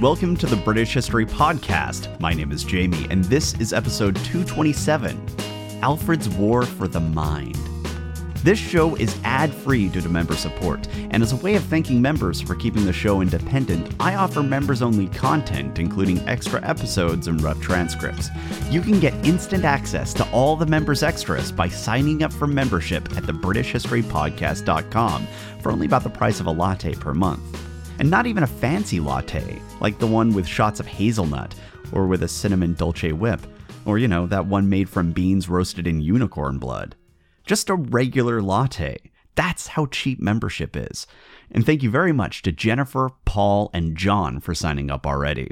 Welcome 0.00 0.36
to 0.36 0.46
the 0.46 0.54
British 0.54 0.94
History 0.94 1.26
Podcast. 1.26 2.20
My 2.20 2.32
name 2.32 2.52
is 2.52 2.62
Jamie, 2.62 3.08
and 3.10 3.24
this 3.24 3.54
is 3.54 3.72
episode 3.72 4.14
227 4.14 5.20
Alfred's 5.82 6.28
War 6.28 6.64
for 6.64 6.86
the 6.86 7.00
Mind. 7.00 7.58
This 8.44 8.60
show 8.60 8.94
is 8.94 9.18
ad 9.24 9.52
free 9.52 9.88
due 9.88 10.00
to 10.00 10.08
member 10.08 10.36
support, 10.36 10.86
and 11.10 11.20
as 11.20 11.32
a 11.32 11.36
way 11.38 11.56
of 11.56 11.64
thanking 11.64 12.00
members 12.00 12.40
for 12.40 12.54
keeping 12.54 12.86
the 12.86 12.92
show 12.92 13.22
independent, 13.22 13.92
I 13.98 14.14
offer 14.14 14.40
members 14.40 14.82
only 14.82 15.08
content, 15.08 15.80
including 15.80 16.20
extra 16.28 16.64
episodes 16.64 17.26
and 17.26 17.42
rough 17.42 17.60
transcripts. 17.60 18.28
You 18.70 18.82
can 18.82 19.00
get 19.00 19.14
instant 19.26 19.64
access 19.64 20.14
to 20.14 20.30
all 20.30 20.54
the 20.54 20.66
members' 20.66 21.02
extras 21.02 21.50
by 21.50 21.66
signing 21.66 22.22
up 22.22 22.32
for 22.32 22.46
membership 22.46 23.16
at 23.16 23.24
thebritishhistorypodcast.com 23.24 25.26
for 25.60 25.72
only 25.72 25.86
about 25.86 26.04
the 26.04 26.10
price 26.10 26.38
of 26.38 26.46
a 26.46 26.52
latte 26.52 26.94
per 26.94 27.14
month. 27.14 27.67
And 27.98 28.10
not 28.10 28.26
even 28.26 28.42
a 28.42 28.46
fancy 28.46 29.00
latte, 29.00 29.60
like 29.80 29.98
the 29.98 30.06
one 30.06 30.32
with 30.32 30.46
shots 30.46 30.80
of 30.80 30.86
hazelnut, 30.86 31.54
or 31.92 32.06
with 32.06 32.22
a 32.22 32.28
cinnamon 32.28 32.74
dolce 32.74 33.12
whip, 33.12 33.40
or 33.84 33.98
you 33.98 34.08
know, 34.08 34.26
that 34.26 34.46
one 34.46 34.68
made 34.68 34.88
from 34.88 35.12
beans 35.12 35.48
roasted 35.48 35.86
in 35.86 36.00
unicorn 36.00 36.58
blood. 36.58 36.94
Just 37.44 37.70
a 37.70 37.74
regular 37.74 38.40
latte. 38.40 38.98
That's 39.34 39.68
how 39.68 39.86
cheap 39.86 40.20
membership 40.20 40.76
is. 40.76 41.06
And 41.50 41.64
thank 41.64 41.82
you 41.82 41.90
very 41.90 42.12
much 42.12 42.42
to 42.42 42.52
Jennifer, 42.52 43.10
Paul, 43.24 43.70
and 43.72 43.96
John 43.96 44.40
for 44.40 44.54
signing 44.54 44.90
up 44.90 45.06
already. 45.06 45.50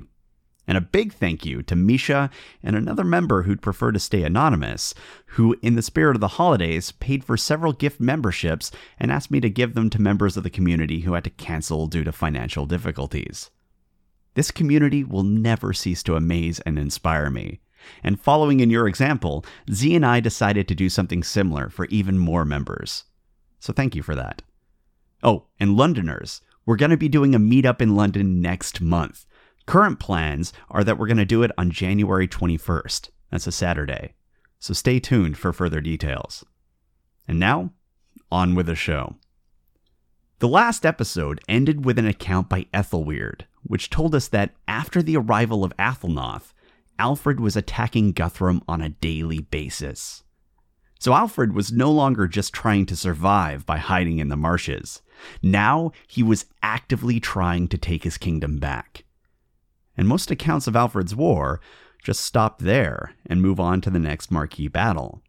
And 0.67 0.77
a 0.77 0.81
big 0.81 1.13
thank 1.13 1.47
you 1.47 1.63
to 1.63 1.77
Misha 1.77 2.29
and 2.63 2.75
another 2.75 3.05
member 3.05 3.43
who'd 3.43 3.63
prefer 3.63 3.93
to 3.93 4.01
stay 4.01 4.25
anonymous, 4.25 4.95
who, 5.27 5.57
in 5.63 5.77
the 5.77 5.83
spirit 5.83 6.17
of 6.17 6.21
the 6.21 6.29
holidays, 6.29 6.91
paid 6.93 7.23
for 7.23 7.37
several 7.37 7.73
gift 7.73 8.01
memberships 8.01 8.73
and 8.99 9.13
asked 9.13 9.31
me 9.31 9.41
to 9.41 9.49
give 9.49 9.75
them 9.75 9.91
to 9.91 10.03
members 10.03 10.37
of 10.37 10.43
the 10.43 10.51
community 10.51 11.01
who 11.01 11.13
had 11.13 11.25
to 11.25 11.31
cancel 11.31 11.87
due 11.87 12.03
to 12.03 12.13
financial 12.13 12.67
difficulties. 12.67 13.51
This 14.35 14.51
community 14.51 15.05
will 15.05 15.23
never 15.23 15.73
cease 15.73 16.03
to 16.03 16.17
amaze 16.17 16.61
and 16.61 16.79
inspire 16.79 17.31
me. 17.31 17.61
And 18.03 18.21
following 18.21 18.61
in 18.61 18.71
your 18.71 18.89
example, 18.89 19.45
Z 19.73 19.95
and 19.95 20.05
I 20.05 20.21
decided 20.21 20.67
to 20.69 20.75
do 20.75 20.89
something 20.89 21.23
similar 21.23 21.69
for 21.69 21.87
even 21.87 22.19
more 22.19 22.45
members. 22.45 23.05
So 23.61 23.73
thank 23.73 23.95
you 23.95 24.03
for 24.03 24.15
that. 24.15 24.43
Oh, 25.23 25.45
and 25.59 25.77
Londoners, 25.77 26.41
we're 26.67 26.77
going 26.77 26.91
to 26.91 26.97
be 26.97 27.09
doing 27.09 27.35
a 27.35 27.39
meetup 27.39 27.81
in 27.81 27.97
London 27.97 28.41
next 28.41 28.81
month. 28.81 29.25
Current 29.67 29.99
plans 29.99 30.53
are 30.71 30.85
that 30.85 30.97
we're 30.99 31.09
going 31.09 31.17
to 31.17 31.25
do 31.25 31.43
it 31.43 31.51
on 31.59 31.71
January 31.71 32.29
21st. 32.29 33.11
That's 33.31 33.49
a 33.49 33.53
Saturday. 33.53 34.15
So 34.61 34.73
stay 34.73 35.01
tuned 35.01 35.37
for 35.37 35.53
further 35.53 35.81
details. 35.81 36.45
And 37.27 37.41
now, 37.41 37.73
on 38.31 38.55
with 38.55 38.67
the 38.67 38.77
show. 38.77 39.17
The 40.39 40.49
last 40.49 40.87
episode 40.87 41.41
ended 41.49 41.85
with 41.85 41.99
an 41.99 42.07
account 42.07 42.49
by 42.49 42.67
Ethelweard, 42.73 43.43
which 43.63 43.91
told 43.91 44.15
us 44.15 44.29
that 44.29 44.53
after 44.69 45.03
the 45.03 45.17
arrival 45.17 45.65
of 45.65 45.77
Athelnoth, 45.79 46.53
Alfred 46.99 47.41
was 47.41 47.57
attacking 47.57 48.13
Guthrum 48.13 48.63
on 48.69 48.81
a 48.81 48.91
daily 48.91 49.41
basis. 49.41 50.23
So 50.99 51.13
Alfred 51.13 51.55
was 51.55 51.73
no 51.73 51.91
longer 51.91 52.27
just 52.29 52.53
trying 52.53 52.87
to 52.87 52.97
survive 52.97 53.67
by 53.67 53.79
hiding 53.79 54.19
in 54.19 54.29
the 54.29 54.37
marshes. 54.37 55.03
Now 55.43 55.93
he 56.07 56.23
was 56.23 56.47
actively 56.63 57.19
trying 57.19 57.69
to 57.69 57.79
take 57.79 58.05
his 58.05 58.17
kingdom 58.17 58.59
back. 58.59 59.05
And 59.97 60.07
most 60.07 60.31
accounts 60.31 60.67
of 60.67 60.77
Alfred's 60.77 61.15
war 61.15 61.61
just 62.03 62.21
stop 62.21 62.61
there 62.61 63.15
and 63.27 63.43
move 63.43 63.59
on 63.59 63.81
to 63.81 63.91
the 63.91 63.99
next 63.99 64.31
marquee 64.31 64.69
battle. 64.69 65.23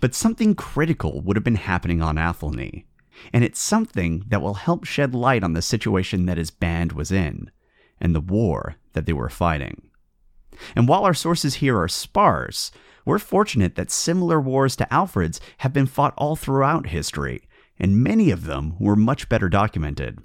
But 0.00 0.14
something 0.14 0.54
critical 0.54 1.20
would 1.22 1.36
have 1.36 1.44
been 1.44 1.56
happening 1.56 2.00
on 2.00 2.18
Athelney, 2.18 2.86
and 3.32 3.42
it's 3.42 3.60
something 3.60 4.24
that 4.28 4.40
will 4.40 4.54
help 4.54 4.84
shed 4.84 5.14
light 5.14 5.42
on 5.42 5.52
the 5.52 5.62
situation 5.62 6.26
that 6.26 6.38
his 6.38 6.50
band 6.50 6.92
was 6.92 7.10
in 7.10 7.50
and 8.00 8.14
the 8.14 8.20
war 8.20 8.76
that 8.92 9.06
they 9.06 9.12
were 9.12 9.28
fighting. 9.28 9.90
And 10.76 10.86
while 10.86 11.04
our 11.04 11.14
sources 11.14 11.56
here 11.56 11.78
are 11.80 11.88
sparse, 11.88 12.70
we're 13.04 13.18
fortunate 13.18 13.74
that 13.74 13.90
similar 13.90 14.40
wars 14.40 14.76
to 14.76 14.92
Alfred's 14.92 15.40
have 15.58 15.72
been 15.72 15.86
fought 15.86 16.14
all 16.16 16.36
throughout 16.36 16.88
history, 16.88 17.48
and 17.78 18.02
many 18.02 18.30
of 18.30 18.44
them 18.44 18.76
were 18.78 18.96
much 18.96 19.28
better 19.28 19.48
documented. 19.48 20.20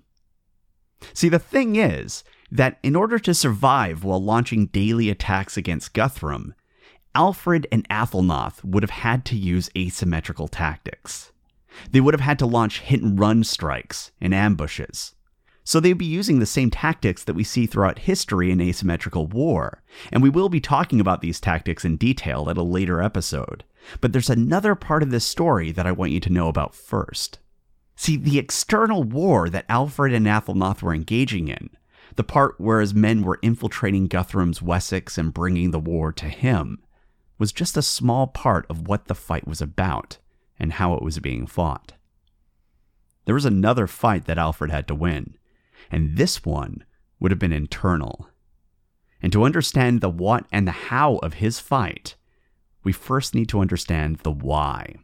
See, 1.14 1.30
the 1.30 1.40
thing 1.40 1.76
is 1.76 2.24
that 2.52 2.80
in 2.84 2.96
order 2.96 3.20
to 3.20 3.34
survive 3.34 4.04
while 4.04 4.22
launching 4.22 4.68
daily 4.68 5.10
attacks 5.10 5.58
against 5.58 5.94
Guthrum, 5.94 6.54
Alfred 7.16 7.68
and 7.72 7.88
Athelnoth 7.90 8.64
would 8.64 8.84
have 8.84 8.90
had 8.90 9.26
to 9.26 9.36
use 9.36 9.70
asymmetrical 9.78 10.48
tactics. 10.48 11.32
They 11.92 12.02
would 12.02 12.14
have 12.14 12.22
had 12.22 12.40
to 12.40 12.46
launch 12.46 12.82
hit 12.82 13.02
and 13.02 13.20
run 13.20 13.44
strikes 13.44 14.12
and 14.20 14.34
ambushes. 14.34 15.16
So 15.64 15.80
they'd 15.80 15.94
be 15.94 16.06
using 16.06 16.40
the 16.40 16.48
same 16.48 16.72
tactics 16.72 17.24
that 17.24 17.36
we 17.36 17.44
see 17.44 17.68
throughout 17.68 18.00
history 18.00 18.52
in 18.52 18.60
asymmetrical 18.60 19.28
war, 19.28 19.84
and 20.12 20.24
we 20.24 20.30
will 20.30 20.50
be 20.50 20.60
talking 20.60 21.00
about 21.00 21.22
these 21.22 21.40
tactics 21.40 21.86
in 21.86 21.98
detail 21.98 22.50
at 22.50 22.58
a 22.58 22.64
later 22.64 23.02
episode. 23.02 23.64
But 24.02 24.12
there's 24.12 24.32
another 24.32 24.74
part 24.74 25.04
of 25.04 25.12
this 25.12 25.26
story 25.26 25.72
that 25.72 25.86
I 25.86 25.92
want 25.92 26.12
you 26.12 26.20
to 26.22 26.32
know 26.32 26.48
about 26.48 26.74
first. 26.74 27.38
See, 27.96 28.18
the 28.18 28.40
external 28.40 29.04
war 29.04 29.50
that 29.50 29.66
Alfred 29.70 30.14
and 30.14 30.26
Athelnoth 30.26 30.82
were 30.82 30.94
engaging 30.94 31.50
in, 31.50 31.70
the 32.16 32.24
part 32.24 32.60
where 32.60 32.82
his 32.82 32.94
men 32.94 33.24
were 33.24 33.40
infiltrating 33.42 34.08
Guthrum's 34.08 34.62
Wessex 34.62 35.18
and 35.18 35.34
bringing 35.34 35.72
the 35.72 35.80
war 35.80 36.12
to 36.14 36.26
him, 36.26 36.82
was 37.38 37.52
just 37.52 37.78
a 37.78 37.82
small 37.82 38.28
part 38.28 38.66
of 38.70 38.88
what 38.88 39.06
the 39.06 39.16
fight 39.16 39.48
was 39.48 39.62
about 39.62 40.18
and 40.60 40.74
how 40.74 40.94
it 40.94 41.02
was 41.02 41.20
being 41.20 41.48
fought. 41.48 41.94
There 43.26 43.36
was 43.36 43.46
another 43.46 43.88
fight 43.88 44.26
that 44.26 44.38
Alfred 44.38 44.72
had 44.72 44.88
to 44.88 44.96
win, 44.96 45.38
and 45.90 46.18
this 46.18 46.44
one 46.44 46.84
would 47.20 47.32
have 47.32 47.40
been 47.40 47.54
internal. 47.54 48.30
And 49.22 49.32
to 49.34 49.44
understand 49.44 50.02
the 50.02 50.10
what 50.10 50.46
and 50.52 50.68
the 50.68 50.72
how 50.72 51.18
of 51.18 51.36
his 51.36 51.60
fight, 51.60 52.16
we 52.84 52.92
first 52.92 53.36
need 53.36 53.50
to 53.50 53.60
understand 53.60 54.18
the 54.18 54.32
why. 54.32 54.96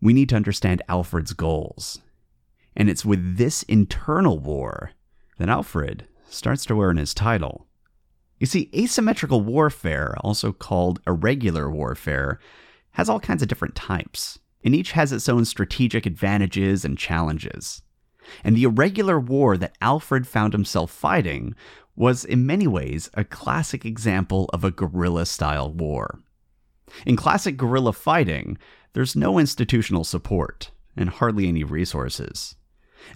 We 0.00 0.12
need 0.12 0.28
to 0.30 0.36
understand 0.36 0.82
Alfred's 0.88 1.32
goals. 1.32 2.00
And 2.76 2.90
it's 2.90 3.04
with 3.04 3.38
this 3.38 3.62
internal 3.64 4.38
war 4.38 4.92
that 5.38 5.48
Alfred 5.48 6.06
starts 6.34 6.64
to 6.66 6.80
earn 6.80 6.96
his 6.96 7.14
title. 7.14 7.66
You 8.38 8.46
see, 8.46 8.70
asymmetrical 8.74 9.40
warfare, 9.40 10.16
also 10.20 10.52
called 10.52 11.00
irregular 11.06 11.70
warfare, 11.70 12.38
has 12.92 13.08
all 13.08 13.20
kinds 13.20 13.42
of 13.42 13.48
different 13.48 13.74
types, 13.74 14.38
and 14.64 14.74
each 14.74 14.92
has 14.92 15.12
its 15.12 15.28
own 15.28 15.44
strategic 15.44 16.06
advantages 16.06 16.84
and 16.84 16.98
challenges. 16.98 17.82
And 18.42 18.56
the 18.56 18.64
irregular 18.64 19.20
war 19.20 19.56
that 19.56 19.76
Alfred 19.80 20.26
found 20.26 20.52
himself 20.52 20.90
fighting 20.90 21.54
was, 21.96 22.24
in 22.24 22.46
many 22.46 22.66
ways, 22.66 23.10
a 23.14 23.24
classic 23.24 23.84
example 23.84 24.50
of 24.52 24.64
a 24.64 24.70
guerrilla 24.70 25.26
style 25.26 25.72
war. 25.72 26.20
In 27.06 27.16
classic 27.16 27.56
guerrilla 27.56 27.92
fighting, 27.92 28.58
there's 28.92 29.16
no 29.16 29.38
institutional 29.38 30.04
support 30.04 30.70
and 30.96 31.08
hardly 31.10 31.48
any 31.48 31.64
resources. 31.64 32.56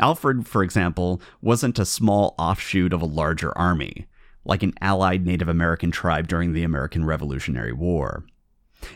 Alfred, 0.01 0.47
for 0.47 0.63
example, 0.63 1.21
wasn't 1.41 1.79
a 1.79 1.85
small 1.85 2.35
offshoot 2.39 2.93
of 2.93 3.03
a 3.03 3.07
larger 3.07 3.57
army, 3.57 4.07
like 4.45 4.63
an 4.63 4.75
allied 4.81 5.27
Native 5.27 5.49
American 5.49 5.91
tribe 5.91 6.29
during 6.29 6.53
the 6.53 6.63
American 6.63 7.05
Revolutionary 7.05 7.73
War. 7.73 8.25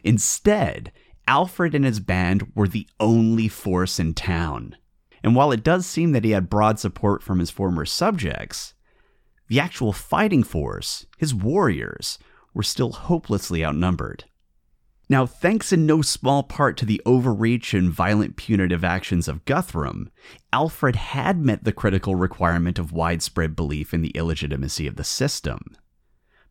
Instead, 0.05 0.93
Alfred 1.27 1.75
and 1.75 1.85
his 1.85 2.01
band 2.01 2.51
were 2.55 2.69
the 2.69 2.89
only 2.99 3.49
force 3.49 3.99
in 3.99 4.15
town. 4.15 4.77
And 5.23 5.37
while 5.37 5.53
it 5.53 5.63
does 5.63 5.87
seem 5.87 6.13
that 6.13 6.25
he 6.25 6.33
had 6.33 6.51
broad 6.51 6.79
support 6.79 7.23
from 7.23 7.39
his 7.39 7.51
former 7.51 7.85
subjects, 7.85 8.75
the 9.49 9.61
actual 9.61 9.93
fighting 9.93 10.43
force, 10.43 11.07
his 11.17 11.35
warriors, 11.35 12.19
were 12.55 12.63
still 12.63 12.93
hopelessly 12.93 13.65
outnumbered. 13.65 14.25
Now, 15.13 15.27
thanks 15.27 15.75
in 15.75 15.85
no 15.85 16.01
small 16.01 16.43
part 16.43 16.79
to 16.79 16.87
the 16.87 17.03
overreach 17.05 17.75
and 17.75 17.91
violent 17.91 18.37
punitive 18.37 18.83
actions 18.83 19.29
of 19.29 19.45
Guthrum, 19.45 20.09
Alfred 20.55 20.97
had 20.97 21.37
met 21.37 21.65
the 21.65 21.71
critical 21.71 22.15
requirement 22.15 22.79
of 22.79 22.93
widespread 22.93 23.55
belief 23.55 23.93
in 23.93 24.01
the 24.01 24.13
illegitimacy 24.13 24.87
of 24.87 24.97
the 24.97 25.05
system. 25.05 25.77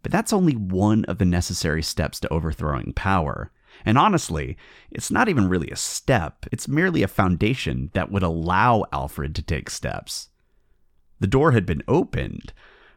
But 0.04 0.12
that's 0.12 0.32
only 0.32 0.54
one 0.54 1.06
of 1.06 1.18
the 1.18 1.26
necessary 1.26 1.82
steps 1.82 2.20
to 2.20 2.32
overthrowing 2.32 2.94
power, 2.94 3.52
and 3.84 3.98
honestly, 3.98 4.58
it's 4.92 5.10
not 5.10 5.28
even 5.28 5.50
really 5.50 5.72
a 5.72 5.76
step, 5.76 6.46
it's 6.52 6.68
merely 6.68 7.02
a 7.02 7.08
foundation 7.08 7.90
that 7.94 8.12
would 8.12 8.22
allow 8.22 8.86
Alfred 8.94 9.34
to 9.34 9.42
take 9.42 9.72
steps. 9.72 10.30
The 11.20 11.26
door 11.26 11.54
had 11.54 11.66
been 11.66 11.82
opened, 11.88 12.54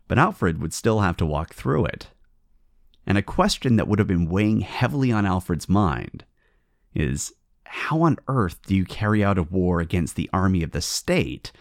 but 0.09 0.19
Alfred 0.19 0.61
would 0.61 0.75
still 0.75 1.01
have 1.01 1.17
to 1.17 1.25
walk 1.25 1.55
through 1.55 1.87
it. 1.87 2.09
And 3.07 3.19
a 3.19 3.23
question 3.23 3.77
that 3.77 3.89
would 3.89 3.99
have 3.99 4.09
been 4.09 4.29
weighing 4.29 4.61
heavily 4.61 5.13
on 5.13 5.27
Alfred's 5.27 5.69
mind 5.69 6.25
is 6.95 7.33
how 7.65 8.03
on 8.03 8.19
earth 8.29 8.61
do 8.67 8.75
you 8.75 8.85
carry 8.85 9.23
out 9.23 9.39
a 9.39 9.43
war 9.43 9.81
against 9.81 10.17
the 10.17 10.31
army 10.33 10.63
of 10.63 10.71
the 10.71 10.81
state 10.81 11.53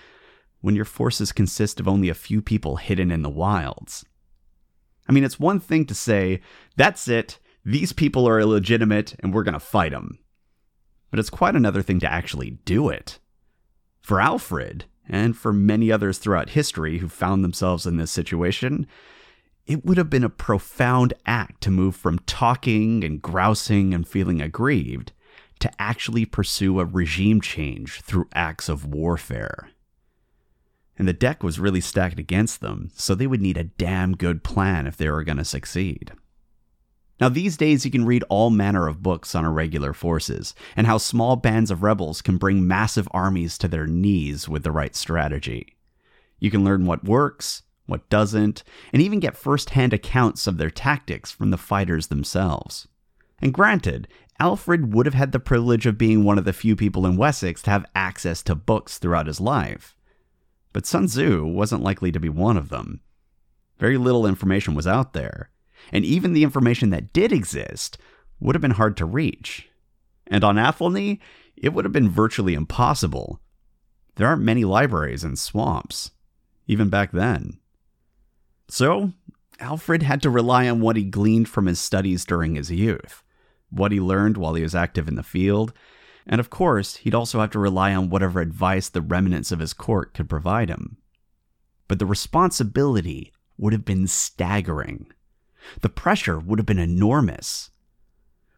when 0.62 0.76
your 0.76 0.86
forces 0.86 1.32
consist 1.32 1.80
of 1.80 1.88
only 1.88 2.08
a 2.08 2.14
few 2.14 2.42
people 2.42 2.78
hidden 2.78 3.12
in 3.12 3.24
the 3.24 3.30
wilds? 3.30 4.06
I 5.08 5.12
mean, 5.12 5.24
it's 5.24 5.40
one 5.40 5.60
thing 5.60 5.86
to 5.88 5.96
say, 5.96 6.40
that's 6.78 7.08
it, 7.08 7.40
these 7.66 7.92
people 7.94 8.28
are 8.28 8.40
illegitimate 8.40 9.16
and 9.20 9.34
we're 9.34 9.44
going 9.44 9.54
to 9.54 9.60
fight 9.60 9.92
them. 9.92 10.20
But 11.12 11.20
it's 11.20 11.30
quite 11.30 11.56
another 11.56 11.82
thing 11.82 12.00
to 12.00 12.12
actually 12.12 12.52
do 12.66 12.90
it. 12.90 13.20
For 14.02 14.20
Alfred, 14.20 14.86
and 15.08 15.36
for 15.36 15.52
many 15.52 15.92
others 15.92 16.18
throughout 16.18 16.50
history 16.50 17.00
who 17.00 17.10
found 17.10 17.44
themselves 17.44 17.86
in 17.86 17.98
this 17.98 18.12
situation, 18.12 18.88
it 19.66 19.86
would 19.86 19.98
have 19.98 20.10
been 20.10 20.24
a 20.24 20.30
profound 20.30 21.14
act 21.26 21.62
to 21.62 21.72
move 21.72 21.96
from 21.96 22.20
talking 22.20 23.04
and 23.04 23.22
grousing 23.22 23.94
and 23.94 24.08
feeling 24.08 24.42
aggrieved 24.42 25.14
to 25.60 25.72
actually 25.82 26.26
pursue 26.26 26.80
a 26.80 26.86
regime 26.86 27.40
change 27.40 28.02
through 28.02 28.28
acts 28.34 28.68
of 28.68 28.86
warfare. 28.86 29.70
And 30.98 31.08
the 31.08 31.14
deck 31.14 31.42
was 31.42 31.60
really 31.60 31.82
stacked 31.82 32.20
against 32.20 32.60
them, 32.60 32.92
so 32.96 33.16
they 33.16 33.28
would 33.28 33.42
need 33.42 33.58
a 33.58 33.64
damn 33.64 34.16
good 34.16 34.44
plan 34.44 34.86
if 34.86 34.98
they 34.98 35.10
were 35.10 35.24
going 35.24 35.38
to 35.38 35.46
succeed. 35.46 36.12
Now, 37.20 37.30
these 37.30 37.58
days, 37.58 37.86
you 37.86 37.92
can 37.92 38.06
read 38.06 38.24
all 38.28 38.50
manner 38.50 38.88
of 38.88 39.02
books 39.02 39.34
on 39.34 39.46
irregular 39.46 39.94
forces 39.94 40.54
and 40.76 40.86
how 40.86 40.98
small 40.98 41.36
bands 41.36 41.72
of 41.72 41.82
rebels 41.82 42.22
can 42.22 42.38
bring 42.38 42.68
massive 42.68 43.08
armies 43.12 43.58
to 43.60 43.68
their 43.68 43.88
knees 43.88 44.50
with 44.50 44.64
the 44.64 44.72
right 44.72 44.96
strategy. 44.96 45.78
You 46.40 46.52
can 46.52 46.66
learn 46.66 46.86
what 46.86 47.06
works, 47.06 47.64
what 47.86 48.10
doesn't, 48.10 48.64
and 48.92 49.02
even 49.02 49.20
get 49.20 49.38
first 49.38 49.72
hand 49.72 49.94
accounts 49.94 50.48
of 50.48 50.58
their 50.58 50.70
tactics 50.70 51.32
from 51.32 51.52
the 51.52 51.58
fighters 51.58 52.08
themselves. 52.08 52.88
And 53.42 53.54
granted, 53.54 54.08
Alfred 54.40 54.94
would 54.94 55.06
have 55.06 55.16
had 55.16 55.32
the 55.32 55.40
privilege 55.40 55.86
of 55.86 55.98
being 55.98 56.24
one 56.24 56.38
of 56.38 56.46
the 56.46 56.54
few 56.54 56.76
people 56.76 57.06
in 57.06 57.18
Wessex 57.18 57.62
to 57.64 57.72
have 57.72 57.86
access 57.94 58.42
to 58.44 58.56
books 58.56 58.98
throughout 58.98 59.28
his 59.28 59.42
life. 59.42 59.96
But 60.72 60.86
Sun 60.86 61.08
Tzu 61.08 61.46
wasn't 61.46 61.84
likely 61.84 62.12
to 62.12 62.20
be 62.20 62.30
one 62.30 62.58
of 62.58 62.70
them. 62.70 63.02
Very 63.80 63.98
little 63.98 64.26
information 64.26 64.76
was 64.76 64.88
out 64.88 65.14
there, 65.14 65.50
and 65.92 66.06
even 66.06 66.34
the 66.34 66.44
information 66.44 66.90
that 66.92 67.14
did 67.14 67.32
exist 67.32 67.98
would 68.40 68.56
have 68.56 68.62
been 68.62 68.72
hard 68.72 68.98
to 68.98 69.06
reach. 69.06 69.70
And 70.28 70.44
on 70.44 70.58
Athelney, 70.58 71.20
it 71.56 71.74
would 71.74 71.86
have 71.86 71.92
been 71.92 72.10
virtually 72.10 72.54
impossible. 72.54 73.40
There 74.16 74.28
aren't 74.28 74.42
many 74.42 74.64
libraries 74.64 75.24
in 75.24 75.36
swamps, 75.36 76.12
even 76.68 76.90
back 76.90 77.12
then. 77.12 77.60
So, 78.74 79.12
Alfred 79.60 80.02
had 80.02 80.24
to 80.24 80.32
rely 80.32 80.68
on 80.68 80.82
what 80.82 80.96
he 80.96 81.04
gleaned 81.04 81.48
from 81.48 81.68
his 81.68 81.80
studies 81.80 82.26
during 82.26 82.56
his 82.56 82.72
youth, 82.72 83.22
what 83.70 83.92
he 83.92 84.00
learned 84.00 84.36
while 84.36 84.56
he 84.56 84.64
was 84.64 84.74
active 84.74 85.08
in 85.08 85.14
the 85.14 85.22
field, 85.22 85.74
and 86.26 86.40
of 86.40 86.50
course, 86.50 86.96
he'd 86.96 87.14
also 87.14 87.40
have 87.40 87.52
to 87.52 87.60
rely 87.60 87.94
on 87.94 88.10
whatever 88.10 88.42
advice 88.42 88.90
the 88.90 89.00
remnants 89.00 89.52
of 89.52 89.60
his 89.60 89.74
court 89.74 90.16
could 90.16 90.28
provide 90.28 90.70
him. 90.70 90.98
But 91.88 92.00
the 92.00 92.08
responsibility 92.08 93.32
would 93.60 93.74
have 93.74 93.86
been 93.86 94.08
staggering. 94.08 95.06
The 95.82 95.90
pressure 95.90 96.40
would 96.40 96.58
have 96.58 96.66
been 96.66 96.80
enormous. 96.80 97.70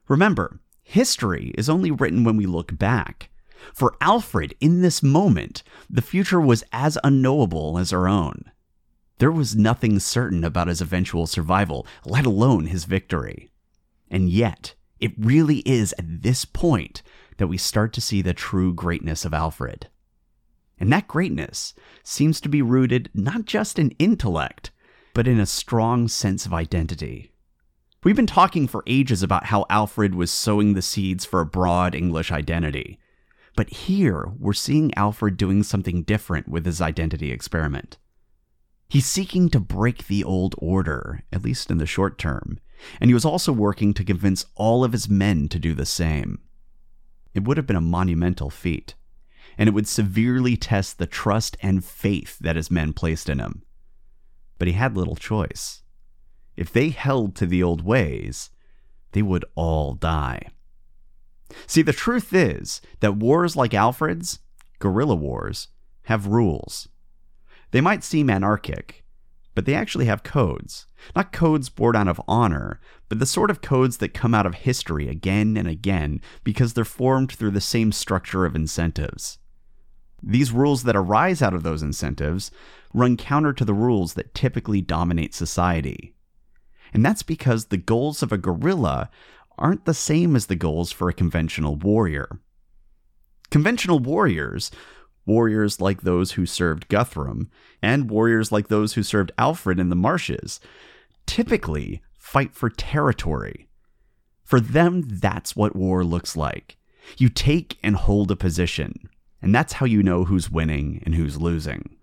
Remember, 0.08 0.62
history 0.82 1.54
is 1.58 1.68
only 1.68 1.92
written 1.92 2.24
when 2.24 2.38
we 2.38 2.46
look 2.46 2.78
back. 2.78 3.32
For 3.74 3.98
Alfred, 4.00 4.56
in 4.62 4.82
this 4.82 5.04
moment, 5.04 5.62
the 5.90 6.02
future 6.02 6.40
was 6.40 6.64
as 6.72 6.98
unknowable 7.04 7.78
as 7.78 7.92
our 7.92 8.08
own. 8.08 8.50
There 9.18 9.32
was 9.32 9.56
nothing 9.56 10.00
certain 10.00 10.44
about 10.44 10.68
his 10.68 10.82
eventual 10.82 11.26
survival, 11.26 11.88
let 12.06 12.26
alone 12.26 12.66
his 12.66 12.86
victory. 12.86 13.50
And 14.10 14.30
yet, 14.30 14.76
it 15.00 15.14
really 15.18 15.60
is 15.60 15.94
at 15.98 16.22
this 16.22 16.44
point 16.44 17.02
that 17.38 17.48
we 17.48 17.58
start 17.58 17.94
to 17.94 18.02
see 18.02 18.22
the 18.22 18.34
true 18.34 18.74
greatness 18.74 19.26
of 19.26 19.34
Alfred. 19.34 19.88
And 20.80 20.92
that 20.92 21.08
greatness 21.08 21.74
seems 22.04 22.42
to 22.42 22.50
be 22.50 22.62
rooted 22.62 23.10
not 23.14 23.46
just 23.46 23.80
in 23.80 23.92
intellect, 23.92 24.72
but 25.14 25.28
in 25.28 25.40
a 25.40 25.46
strong 25.46 26.08
sense 26.10 26.46
of 26.46 26.54
identity. 26.54 27.32
We've 28.04 28.16
been 28.16 28.28
talking 28.28 28.68
for 28.68 28.84
ages 28.86 29.24
about 29.24 29.46
how 29.46 29.66
Alfred 29.70 30.14
was 30.14 30.30
sowing 30.30 30.74
the 30.74 30.82
seeds 30.82 31.26
for 31.26 31.40
a 31.40 31.46
broad 31.46 31.96
English 31.96 32.32
identity. 32.32 33.00
But 33.56 33.70
here, 33.70 34.34
we're 34.38 34.54
seeing 34.54 34.94
Alfred 34.96 35.38
doing 35.38 35.64
something 35.64 36.04
different 36.04 36.50
with 36.50 36.66
his 36.66 36.82
identity 36.82 37.32
experiment. 37.32 37.98
He's 38.88 39.06
seeking 39.06 39.50
to 39.50 39.60
break 39.60 40.08
the 40.08 40.24
old 40.24 40.56
order, 40.58 41.24
at 41.32 41.44
least 41.44 41.72
in 41.72 41.78
the 41.78 41.86
short 41.86 42.18
term, 42.18 42.60
and 43.00 43.10
he 43.10 43.14
was 43.14 43.26
also 43.26 43.52
working 43.52 43.94
to 43.94 44.04
convince 44.04 44.46
all 44.56 44.84
of 44.84 44.92
his 44.92 45.10
men 45.10 45.48
to 45.50 45.60
do 45.60 45.74
the 45.74 45.86
same. 45.86 46.40
It 47.34 47.44
would 47.44 47.58
have 47.58 47.68
been 47.68 47.76
a 47.76 47.82
monumental 47.82 48.50
feat, 48.50 48.96
and 49.58 49.68
it 49.68 49.74
would 49.74 49.88
severely 49.88 50.56
test 50.56 50.98
the 50.98 51.08
trust 51.08 51.58
and 51.62 51.84
faith 51.84 52.38
that 52.40 52.56
his 52.56 52.72
men 52.72 52.94
placed 52.94 53.30
in 53.30 53.40
him. 53.40 53.64
But 54.58 54.68
he 54.68 54.74
had 54.74 54.96
little 54.96 55.16
choice. 55.16 55.84
If 56.56 56.72
they 56.72 56.90
held 56.90 57.36
to 57.36 57.46
the 57.46 57.64
old 57.64 57.84
ways, 57.84 58.50
they 59.12 59.22
would 59.22 59.46
all 59.56 59.94
die. 59.94 60.50
See, 61.68 61.82
the 61.82 61.94
truth 61.94 62.34
is 62.34 62.82
that 63.02 63.18
wars 63.18 63.56
like 63.56 63.74
Alfred's, 63.74 64.40
guerrilla 64.80 65.16
wars, 65.16 65.70
have 66.04 66.28
rules. 66.28 66.88
They 67.72 67.82
might 67.82 68.04
seem 68.04 68.30
anarchic, 68.30 69.04
but 69.54 69.66
they 69.66 69.74
actually 69.74 70.06
have 70.06 70.24
codes. 70.24 70.86
Not 71.16 71.32
codes 71.32 71.70
born 71.70 71.96
out 71.96 72.08
of 72.08 72.22
honor, 72.28 72.80
but 73.10 73.20
the 73.20 73.26
sort 73.26 73.50
of 73.50 73.62
codes 73.62 73.98
that 73.98 74.14
come 74.14 74.34
out 74.34 74.46
of 74.46 74.56
history 74.56 75.08
again 75.08 75.58
and 75.58 75.68
again 75.68 76.22
because 76.44 76.74
they're 76.74 76.86
formed 76.86 77.32
through 77.32 77.52
the 77.52 77.62
same 77.62 77.92
structure 77.92 78.46
of 78.46 78.56
incentives. 78.56 79.38
These 80.22 80.52
rules 80.52 80.84
that 80.84 80.96
arise 80.96 81.42
out 81.42 81.54
of 81.54 81.64
those 81.64 81.84
incentives 81.84 82.52
run 82.94 83.18
counter 83.18 83.54
to 83.54 83.66
the 83.66 83.74
rules 83.74 84.14
that 84.16 84.34
typically 84.34 84.82
dominate 84.82 85.34
society. 85.34 86.16
And 86.94 87.06
that's 87.06 87.24
because 87.24 87.66
the 87.66 87.78
goals 87.78 88.24
of 88.24 88.32
a 88.32 88.38
guerrilla 88.38 89.10
aren't 89.58 89.86
the 89.86 89.94
same 89.94 90.36
as 90.36 90.48
the 90.48 90.56
goals 90.56 90.92
for 90.92 91.10
a 91.10 91.14
conventional 91.14 91.76
warrior. 91.76 92.40
Conventional 93.52 94.00
warriors 94.00 94.72
warriors 95.25 95.81
like 95.81 96.01
those 96.01 96.33
who 96.33 96.45
served 96.45 96.88
Guthrum, 96.88 97.50
and 97.81 98.10
warriors 98.10 98.51
like 98.51 98.68
those 98.68 98.94
who 98.94 99.04
served 99.04 99.31
Alfred 99.38 99.80
in 99.80 99.89
the 99.89 99.95
marshes, 99.95 100.60
typically 101.25 102.01
fight 102.18 102.54
for 102.56 102.69
territory. 102.69 103.68
For 104.44 104.60
them, 104.60 105.01
that's 105.01 105.56
what 105.56 105.75
war 105.75 106.04
looks 106.04 106.36
like. 106.36 106.77
You 107.18 107.30
take 107.30 107.77
and 107.83 107.95
hold 107.95 108.31
a 108.31 108.36
position, 108.36 109.10
and 109.42 109.54
that's 109.54 109.74
how 109.74 109.86
you 109.86 110.04
know 110.04 110.25
who's 110.25 110.50
winning 110.50 111.01
and 111.06 111.16
who's 111.16 111.42
losing. 111.42 111.98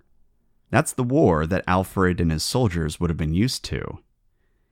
That's 0.70 0.92
the 0.92 1.02
war 1.02 1.46
that 1.46 1.64
Alfred 1.66 2.20
and 2.20 2.32
his 2.32 2.42
soldiers 2.42 2.98
would 2.98 3.10
have 3.10 3.16
been 3.16 3.34
used 3.34 3.64
to. 3.66 3.98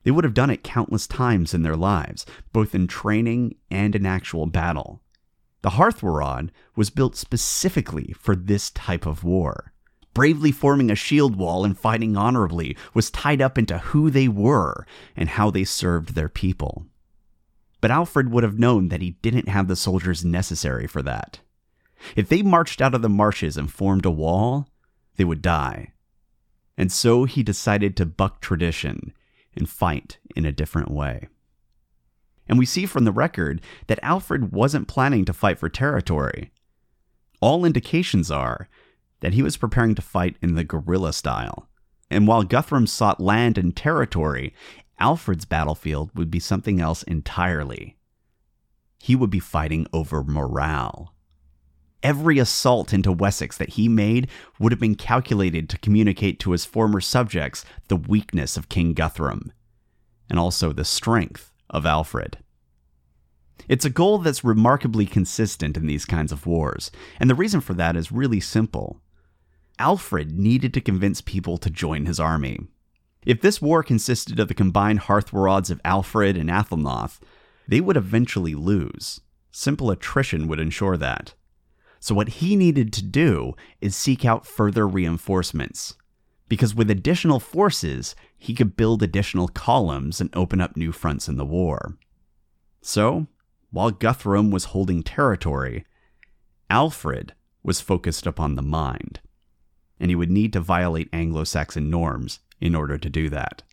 They 0.03 0.11
would 0.11 0.23
have 0.23 0.33
done 0.33 0.49
it 0.49 0.63
countless 0.63 1.05
times 1.05 1.53
in 1.53 1.61
their 1.61 1.75
lives, 1.75 2.25
both 2.51 2.73
in 2.73 2.87
training 2.87 3.55
and 3.69 3.95
in 3.95 4.05
actual 4.05 4.47
battle. 4.47 5.00
The 5.61 5.71
Hearthrod 5.71 6.49
was 6.75 6.89
built 6.89 7.15
specifically 7.15 8.13
for 8.17 8.35
this 8.35 8.71
type 8.71 9.05
of 9.05 9.23
war. 9.23 9.73
Bravely 10.13 10.51
forming 10.51 10.91
a 10.91 10.95
shield 10.95 11.35
wall 11.35 11.63
and 11.63 11.77
fighting 11.77 12.17
honorably 12.17 12.75
was 12.93 13.11
tied 13.11 13.41
up 13.41 13.57
into 13.57 13.77
who 13.77 14.09
they 14.09 14.27
were 14.27 14.85
and 15.15 15.29
how 15.29 15.49
they 15.49 15.63
served 15.63 16.15
their 16.15 16.29
people. 16.29 16.85
But 17.79 17.91
Alfred 17.91 18.29
would 18.29 18.43
have 18.43 18.59
known 18.59 18.89
that 18.89 19.01
he 19.01 19.11
didn't 19.21 19.47
have 19.47 19.67
the 19.67 19.75
soldiers 19.75 20.25
necessary 20.25 20.85
for 20.85 21.01
that. 21.03 21.39
If 22.15 22.27
they 22.27 22.41
marched 22.41 22.81
out 22.81 22.93
of 22.93 23.01
the 23.01 23.09
marshes 23.09 23.57
and 23.57 23.71
formed 23.71 24.05
a 24.05 24.11
wall, 24.11 24.67
they 25.15 25.23
would 25.23 25.41
die. 25.41 25.93
And 26.77 26.91
so 26.91 27.25
he 27.25 27.43
decided 27.43 27.95
to 27.97 28.05
buck 28.05 28.41
tradition 28.41 29.13
and 29.55 29.69
fight 29.69 30.17
in 30.35 30.45
a 30.45 30.51
different 30.51 30.89
way. 30.89 31.27
And 32.47 32.59
we 32.59 32.65
see 32.65 32.85
from 32.85 33.05
the 33.05 33.11
record 33.11 33.61
that 33.87 33.99
Alfred 34.03 34.51
wasn't 34.51 34.87
planning 34.87 35.25
to 35.25 35.33
fight 35.33 35.59
for 35.59 35.69
territory. 35.69 36.51
All 37.39 37.65
indications 37.65 38.29
are 38.29 38.67
that 39.21 39.33
he 39.33 39.41
was 39.41 39.57
preparing 39.57 39.95
to 39.95 40.01
fight 40.01 40.35
in 40.41 40.55
the 40.55 40.63
guerrilla 40.63 41.13
style. 41.13 41.69
And 42.09 42.27
while 42.27 42.43
Guthrum 42.43 42.87
sought 42.87 43.21
land 43.21 43.57
and 43.57 43.75
territory, 43.75 44.53
Alfred's 44.99 45.45
battlefield 45.45 46.11
would 46.15 46.29
be 46.29 46.39
something 46.39 46.81
else 46.81 47.03
entirely. 47.03 47.97
He 48.99 49.15
would 49.15 49.29
be 49.29 49.39
fighting 49.39 49.87
over 49.93 50.23
morale. 50.23 51.15
Every 52.03 52.39
assault 52.39 52.93
into 52.93 53.11
Wessex 53.11 53.57
that 53.57 53.71
he 53.71 53.87
made 53.87 54.27
would 54.59 54.71
have 54.71 54.79
been 54.79 54.95
calculated 54.95 55.69
to 55.69 55.77
communicate 55.79 56.39
to 56.39 56.51
his 56.51 56.65
former 56.65 56.99
subjects 56.99 57.63
the 57.87 57.95
weakness 57.95 58.57
of 58.57 58.69
King 58.69 58.93
Guthrum, 58.93 59.51
and 60.29 60.37
also 60.37 60.73
the 60.73 60.85
strength 60.85 61.50
of 61.71 61.85
Alfred. 61.85 62.37
It's 63.67 63.85
a 63.85 63.89
goal 63.89 64.19
that's 64.19 64.43
remarkably 64.43 65.05
consistent 65.05 65.77
in 65.77 65.87
these 65.87 66.05
kinds 66.05 66.31
of 66.31 66.45
wars, 66.45 66.91
and 67.19 67.29
the 67.29 67.35
reason 67.35 67.61
for 67.61 67.73
that 67.73 67.95
is 67.95 68.11
really 68.11 68.39
simple. 68.39 69.01
Alfred 69.79 70.37
needed 70.37 70.73
to 70.75 70.81
convince 70.81 71.21
people 71.21 71.57
to 71.57 71.69
join 71.69 72.05
his 72.05 72.19
army. 72.19 72.59
If 73.25 73.41
this 73.41 73.61
war 73.61 73.83
consisted 73.83 74.39
of 74.39 74.47
the 74.47 74.53
combined 74.53 75.01
hearthrods 75.01 75.69
of 75.69 75.81
Alfred 75.85 76.37
and 76.37 76.49
Athelnoth, 76.49 77.19
they 77.67 77.81
would 77.81 77.97
eventually 77.97 78.55
lose. 78.55 79.21
Simple 79.51 79.91
attrition 79.91 80.47
would 80.47 80.59
ensure 80.59 80.97
that. 80.97 81.33
So, 81.99 82.15
what 82.15 82.29
he 82.29 82.55
needed 82.55 82.91
to 82.93 83.03
do 83.03 83.53
is 83.79 83.95
seek 83.95 84.25
out 84.25 84.47
further 84.47 84.87
reinforcements, 84.87 85.95
because 86.51 86.75
with 86.75 86.91
additional 86.91 87.39
forces, 87.39 88.13
he 88.37 88.53
could 88.53 88.75
build 88.75 89.01
additional 89.01 89.47
columns 89.47 90.19
and 90.19 90.29
open 90.35 90.59
up 90.59 90.75
new 90.75 90.91
fronts 90.91 91.29
in 91.29 91.37
the 91.37 91.45
war. 91.45 91.97
So, 92.81 93.27
while 93.69 93.89
Guthrum 93.89 94.51
was 94.51 94.65
holding 94.65 95.01
territory, 95.01 95.85
Alfred 96.69 97.35
was 97.63 97.79
focused 97.79 98.27
upon 98.27 98.55
the 98.55 98.61
mind, 98.61 99.21
and 99.97 100.11
he 100.11 100.15
would 100.15 100.29
need 100.29 100.51
to 100.51 100.59
violate 100.59 101.07
Anglo 101.13 101.45
Saxon 101.45 101.89
norms 101.89 102.41
in 102.59 102.75
order 102.75 102.97
to 102.97 103.09
do 103.09 103.29
that. 103.29 103.63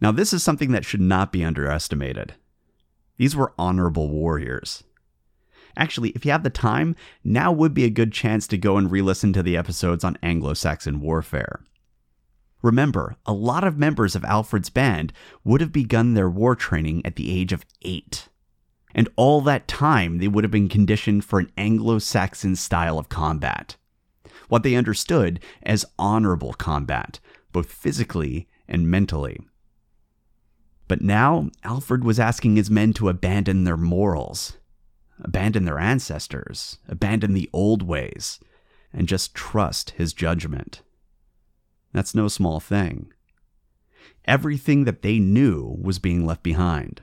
Now, 0.00 0.12
this 0.12 0.32
is 0.32 0.44
something 0.44 0.70
that 0.70 0.84
should 0.84 1.00
not 1.00 1.32
be 1.32 1.42
underestimated. 1.42 2.34
These 3.16 3.34
were 3.34 3.52
honorable 3.58 4.08
warriors. 4.10 4.84
Actually, 5.76 6.10
if 6.10 6.24
you 6.24 6.30
have 6.30 6.42
the 6.42 6.50
time, 6.50 6.94
now 7.22 7.50
would 7.52 7.74
be 7.74 7.84
a 7.84 7.90
good 7.90 8.12
chance 8.12 8.46
to 8.46 8.58
go 8.58 8.76
and 8.76 8.90
re 8.90 9.02
listen 9.02 9.32
to 9.32 9.42
the 9.42 9.56
episodes 9.56 10.04
on 10.04 10.18
Anglo 10.22 10.54
Saxon 10.54 11.00
warfare. 11.00 11.60
Remember, 12.62 13.16
a 13.26 13.32
lot 13.32 13.64
of 13.64 13.76
members 13.76 14.16
of 14.16 14.24
Alfred's 14.24 14.70
band 14.70 15.12
would 15.44 15.60
have 15.60 15.72
begun 15.72 16.14
their 16.14 16.30
war 16.30 16.56
training 16.56 17.04
at 17.04 17.16
the 17.16 17.30
age 17.30 17.52
of 17.52 17.66
eight. 17.82 18.28
And 18.94 19.08
all 19.16 19.40
that 19.42 19.68
time, 19.68 20.18
they 20.18 20.28
would 20.28 20.44
have 20.44 20.50
been 20.50 20.68
conditioned 20.68 21.24
for 21.24 21.38
an 21.38 21.50
Anglo 21.58 21.98
Saxon 21.98 22.56
style 22.56 22.98
of 22.98 23.08
combat. 23.08 23.76
What 24.48 24.62
they 24.62 24.76
understood 24.76 25.40
as 25.62 25.84
honorable 25.98 26.54
combat, 26.54 27.20
both 27.52 27.70
physically 27.70 28.48
and 28.68 28.90
mentally. 28.90 29.40
But 30.88 31.00
now, 31.00 31.50
Alfred 31.64 32.04
was 32.04 32.20
asking 32.20 32.56
his 32.56 32.70
men 32.70 32.92
to 32.94 33.08
abandon 33.08 33.64
their 33.64 33.76
morals, 33.76 34.58
abandon 35.20 35.64
their 35.64 35.78
ancestors, 35.78 36.78
abandon 36.88 37.34
the 37.34 37.50
old 37.52 37.82
ways, 37.82 38.40
and 38.92 39.08
just 39.08 39.34
trust 39.34 39.90
his 39.90 40.12
judgment. 40.12 40.82
That's 41.92 42.14
no 42.14 42.28
small 42.28 42.60
thing. 42.60 43.12
Everything 44.24 44.84
that 44.84 45.02
they 45.02 45.18
knew 45.18 45.78
was 45.80 45.98
being 45.98 46.26
left 46.26 46.42
behind. 46.42 47.02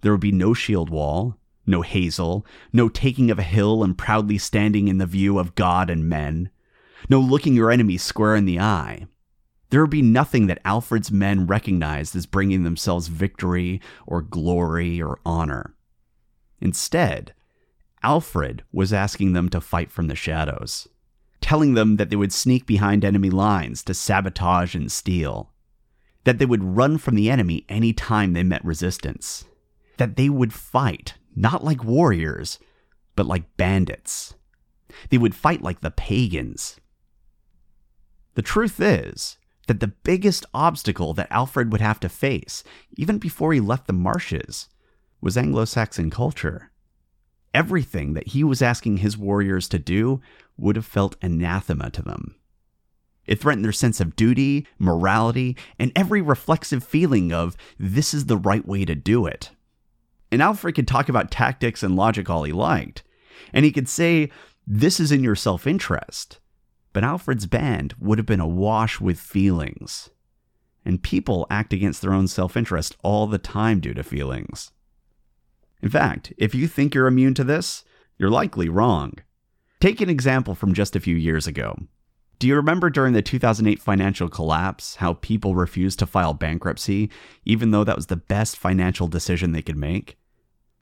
There 0.00 0.12
would 0.12 0.20
be 0.20 0.32
no 0.32 0.54
shield 0.54 0.90
wall, 0.90 1.36
no 1.66 1.82
hazel, 1.82 2.46
no 2.72 2.88
taking 2.88 3.30
of 3.30 3.38
a 3.38 3.42
hill 3.42 3.84
and 3.84 3.96
proudly 3.96 4.38
standing 4.38 4.88
in 4.88 4.98
the 4.98 5.06
view 5.06 5.38
of 5.38 5.54
God 5.54 5.90
and 5.90 6.08
men, 6.08 6.50
no 7.08 7.20
looking 7.20 7.54
your 7.54 7.70
enemy 7.70 7.96
square 7.96 8.34
in 8.34 8.44
the 8.44 8.58
eye. 8.58 9.06
There 9.70 9.82
would 9.82 9.90
be 9.90 10.02
nothing 10.02 10.46
that 10.46 10.60
Alfred's 10.64 11.12
men 11.12 11.46
recognized 11.46 12.16
as 12.16 12.26
bringing 12.26 12.64
themselves 12.64 13.08
victory 13.08 13.80
or 14.06 14.22
glory 14.22 15.00
or 15.00 15.20
honor. 15.26 15.74
Instead, 16.60 17.34
Alfred 18.02 18.62
was 18.72 18.92
asking 18.92 19.32
them 19.32 19.48
to 19.48 19.60
fight 19.60 19.90
from 19.90 20.06
the 20.06 20.14
shadows, 20.14 20.88
telling 21.40 21.74
them 21.74 21.96
that 21.96 22.10
they 22.10 22.16
would 22.16 22.32
sneak 22.32 22.66
behind 22.66 23.04
enemy 23.04 23.30
lines 23.30 23.82
to 23.84 23.94
sabotage 23.94 24.74
and 24.74 24.90
steal, 24.90 25.52
that 26.24 26.38
they 26.38 26.46
would 26.46 26.62
run 26.62 26.98
from 26.98 27.14
the 27.14 27.30
enemy 27.30 27.64
any 27.68 27.92
time 27.92 28.32
they 28.32 28.42
met 28.42 28.64
resistance, 28.64 29.44
that 29.96 30.16
they 30.16 30.28
would 30.28 30.52
fight 30.52 31.14
not 31.34 31.64
like 31.64 31.84
warriors, 31.84 32.58
but 33.14 33.26
like 33.26 33.56
bandits. 33.56 34.34
They 35.10 35.18
would 35.18 35.34
fight 35.34 35.62
like 35.62 35.80
the 35.80 35.90
pagans. 35.90 36.80
The 38.34 38.42
truth 38.42 38.80
is 38.80 39.38
that 39.66 39.80
the 39.80 39.88
biggest 39.88 40.46
obstacle 40.54 41.14
that 41.14 41.30
Alfred 41.30 41.70
would 41.72 41.80
have 41.80 42.00
to 42.00 42.08
face, 42.08 42.64
even 42.96 43.18
before 43.18 43.52
he 43.52 43.60
left 43.60 43.86
the 43.86 43.92
marshes, 43.92 44.68
was 45.20 45.36
Anglo 45.36 45.64
Saxon 45.64 46.10
culture 46.10 46.70
everything 47.54 48.14
that 48.14 48.28
he 48.28 48.44
was 48.44 48.62
asking 48.62 48.98
his 48.98 49.16
warriors 49.16 49.68
to 49.68 49.78
do 49.78 50.20
would 50.56 50.76
have 50.76 50.86
felt 50.86 51.16
anathema 51.22 51.90
to 51.90 52.02
them. 52.02 52.34
It 53.26 53.40
threatened 53.40 53.64
their 53.64 53.72
sense 53.72 54.00
of 54.00 54.16
duty, 54.16 54.66
morality, 54.78 55.56
and 55.78 55.92
every 55.94 56.22
reflexive 56.22 56.82
feeling 56.82 57.32
of 57.32 57.56
this 57.78 58.14
is 58.14 58.26
the 58.26 58.38
right 58.38 58.66
way 58.66 58.86
to 58.86 58.94
do 58.94 59.26
it. 59.26 59.50
And 60.32 60.42
Alfred 60.42 60.74
could 60.74 60.88
talk 60.88 61.08
about 61.08 61.30
tactics 61.30 61.82
and 61.82 61.94
logic 61.94 62.28
all 62.30 62.44
he 62.44 62.52
liked, 62.52 63.02
and 63.52 63.64
he 63.64 63.72
could 63.72 63.88
say, 63.88 64.30
This 64.66 64.98
is 64.98 65.12
in 65.12 65.22
your 65.22 65.36
self 65.36 65.66
interest. 65.66 66.40
But 66.94 67.04
Alfred's 67.04 67.46
band 67.46 67.94
would 68.00 68.18
have 68.18 68.26
been 68.26 68.40
awash 68.40 68.98
with 68.98 69.20
feelings. 69.20 70.10
And 70.84 71.02
people 71.02 71.46
act 71.50 71.74
against 71.74 72.00
their 72.00 72.14
own 72.14 72.28
self 72.28 72.56
interest 72.56 72.96
all 73.02 73.26
the 73.26 73.38
time 73.38 73.80
due 73.80 73.94
to 73.94 74.02
feelings. 74.02 74.72
In 75.82 75.88
fact, 75.88 76.32
if 76.38 76.54
you 76.54 76.66
think 76.66 76.94
you're 76.94 77.06
immune 77.06 77.34
to 77.34 77.44
this, 77.44 77.84
you're 78.18 78.30
likely 78.30 78.68
wrong. 78.68 79.12
Take 79.80 80.00
an 80.00 80.10
example 80.10 80.54
from 80.54 80.74
just 80.74 80.96
a 80.96 81.00
few 81.00 81.14
years 81.14 81.46
ago. 81.46 81.76
Do 82.38 82.46
you 82.46 82.54
remember 82.54 82.88
during 82.88 83.14
the 83.14 83.22
2008 83.22 83.80
financial 83.80 84.28
collapse 84.28 84.96
how 84.96 85.14
people 85.14 85.54
refused 85.54 85.98
to 85.98 86.06
file 86.06 86.34
bankruptcy, 86.34 87.10
even 87.44 87.70
though 87.70 87.84
that 87.84 87.96
was 87.96 88.06
the 88.06 88.16
best 88.16 88.56
financial 88.56 89.08
decision 89.08 89.52
they 89.52 89.62
could 89.62 89.76
make? 89.76 90.18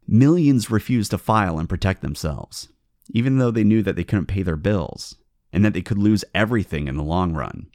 Millions 0.07 0.71
refused 0.71 1.11
to 1.13 1.19
file 1.19 1.59
and 1.59 1.69
protect 1.69 2.03
themselves, 2.03 2.69
even 3.11 3.39
though 3.39 3.51
they 3.51 3.65
knew 3.65 3.83
that 3.83 3.97
they 3.97 4.05
couldn't 4.05 4.27
pay 4.27 4.43
their 4.43 4.57
bills 4.57 5.17
and 5.53 5.65
that 5.65 5.73
they 5.73 5.83
could 5.83 5.99
lose 5.99 6.25
everything 6.35 6.89
in 6.89 6.97
the 6.97 7.03
long 7.03 7.33
run. 7.33 7.69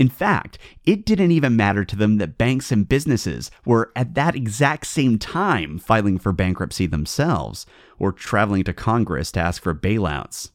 In 0.00 0.08
fact, 0.08 0.56
it 0.86 1.04
didn't 1.04 1.30
even 1.30 1.56
matter 1.56 1.84
to 1.84 1.94
them 1.94 2.16
that 2.16 2.38
banks 2.38 2.72
and 2.72 2.88
businesses 2.88 3.50
were 3.66 3.92
at 3.94 4.14
that 4.14 4.34
exact 4.34 4.86
same 4.86 5.18
time 5.18 5.78
filing 5.78 6.18
for 6.18 6.32
bankruptcy 6.32 6.86
themselves 6.86 7.66
or 7.98 8.10
traveling 8.10 8.64
to 8.64 8.72
Congress 8.72 9.30
to 9.32 9.40
ask 9.40 9.62
for 9.62 9.74
bailouts. 9.74 10.52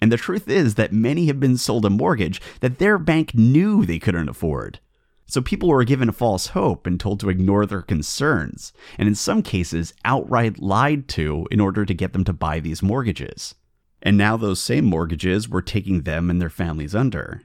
And 0.00 0.12
the 0.12 0.16
truth 0.16 0.48
is 0.48 0.76
that 0.76 0.92
many 0.92 1.26
have 1.26 1.40
been 1.40 1.56
sold 1.56 1.84
a 1.84 1.90
mortgage 1.90 2.40
that 2.60 2.78
their 2.78 2.96
bank 2.96 3.34
knew 3.34 3.84
they 3.84 3.98
couldn't 3.98 4.28
afford. 4.28 4.78
So 5.26 5.42
people 5.42 5.68
were 5.68 5.82
given 5.82 6.08
a 6.08 6.12
false 6.12 6.48
hope 6.48 6.86
and 6.86 7.00
told 7.00 7.18
to 7.20 7.30
ignore 7.30 7.66
their 7.66 7.82
concerns, 7.82 8.72
and 8.96 9.08
in 9.08 9.16
some 9.16 9.42
cases, 9.42 9.94
outright 10.04 10.60
lied 10.60 11.08
to 11.08 11.48
in 11.50 11.58
order 11.58 11.84
to 11.84 11.92
get 11.92 12.12
them 12.12 12.22
to 12.22 12.32
buy 12.32 12.60
these 12.60 12.84
mortgages. 12.84 13.56
And 14.00 14.16
now 14.16 14.36
those 14.36 14.60
same 14.60 14.84
mortgages 14.84 15.48
were 15.48 15.62
taking 15.62 16.02
them 16.02 16.30
and 16.30 16.40
their 16.40 16.50
families 16.50 16.94
under. 16.94 17.42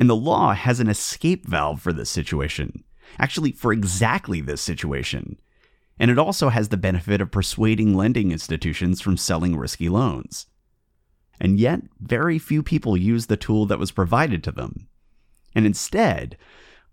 And 0.00 0.10
the 0.10 0.16
law 0.16 0.54
has 0.54 0.80
an 0.80 0.88
escape 0.88 1.46
valve 1.46 1.80
for 1.80 1.92
this 1.92 2.10
situation. 2.10 2.82
Actually, 3.18 3.52
for 3.52 3.72
exactly 3.72 4.40
this 4.40 4.62
situation. 4.62 5.38
And 5.98 6.10
it 6.10 6.18
also 6.18 6.48
has 6.48 6.70
the 6.70 6.78
benefit 6.78 7.20
of 7.20 7.30
persuading 7.30 7.94
lending 7.94 8.32
institutions 8.32 9.02
from 9.02 9.18
selling 9.18 9.56
risky 9.56 9.90
loans. 9.90 10.46
And 11.38 11.60
yet, 11.60 11.82
very 12.00 12.38
few 12.38 12.62
people 12.62 12.96
use 12.96 13.26
the 13.26 13.36
tool 13.36 13.66
that 13.66 13.78
was 13.78 13.92
provided 13.92 14.42
to 14.44 14.52
them. 14.52 14.88
And 15.54 15.66
instead, 15.66 16.38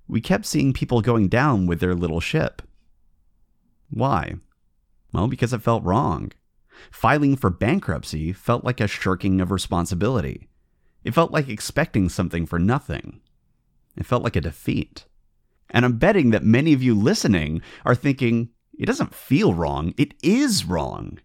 we 0.08 0.20
kept 0.20 0.46
seeing 0.46 0.74
people 0.74 1.02
going 1.02 1.30
down 1.30 1.66
with 1.66 1.80
their 1.80 1.96
little 1.96 2.20
ship. 2.20 2.62
Why? 3.90 4.36
Well, 5.14 5.28
because 5.28 5.54
it 5.54 5.62
felt 5.62 5.84
wrong. 5.84 6.34
Filing 6.92 7.38
for 7.38 7.50
bankruptcy 7.50 8.34
felt 8.34 8.66
like 8.66 8.82
a 8.82 8.88
shirking 8.88 9.40
of 9.40 9.52
responsibility. 9.52 10.50
It 11.08 11.14
felt 11.14 11.32
like 11.32 11.48
expecting 11.48 12.10
something 12.10 12.46
for 12.46 12.60
nothing. 12.60 13.22
It 13.96 14.06
felt 14.06 14.24
like 14.24 14.36
a 14.36 14.42
defeat. 14.42 15.06
And 15.70 15.86
I'm 15.86 15.98
betting 15.98 16.32
that 16.32 16.44
many 16.44 16.74
of 16.74 16.84
you 16.84 16.94
listening 16.94 17.62
are 17.86 17.96
thinking, 17.96 18.50
it 18.78 18.88
doesn't 18.88 19.16
feel 19.16 19.54
wrong, 19.54 19.94
it 19.96 20.16
is 20.22 20.66
wrong. 20.66 21.20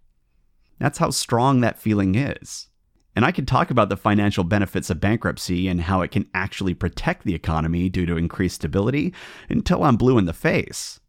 That's 0.79 0.99
how 0.99 1.11
strong 1.11 1.63
that 1.63 1.81
feeling 1.81 2.15
is. 2.15 2.69
And 3.17 3.25
I 3.25 3.33
could 3.33 3.49
talk 3.49 3.73
about 3.73 3.89
the 3.89 3.97
financial 3.97 4.45
benefits 4.45 4.89
of 4.89 5.01
bankruptcy 5.01 5.67
and 5.67 5.81
how 5.81 6.01
it 6.03 6.13
can 6.13 6.29
actually 6.33 6.75
protect 6.75 7.25
the 7.25 7.35
economy 7.35 7.89
due 7.89 8.07
to 8.07 8.17
increased 8.17 8.55
stability 8.55 9.13
until 9.49 9.83
I'm 9.83 9.97
blue 9.97 10.17
in 10.17 10.27
the 10.27 10.33
face. 10.33 11.01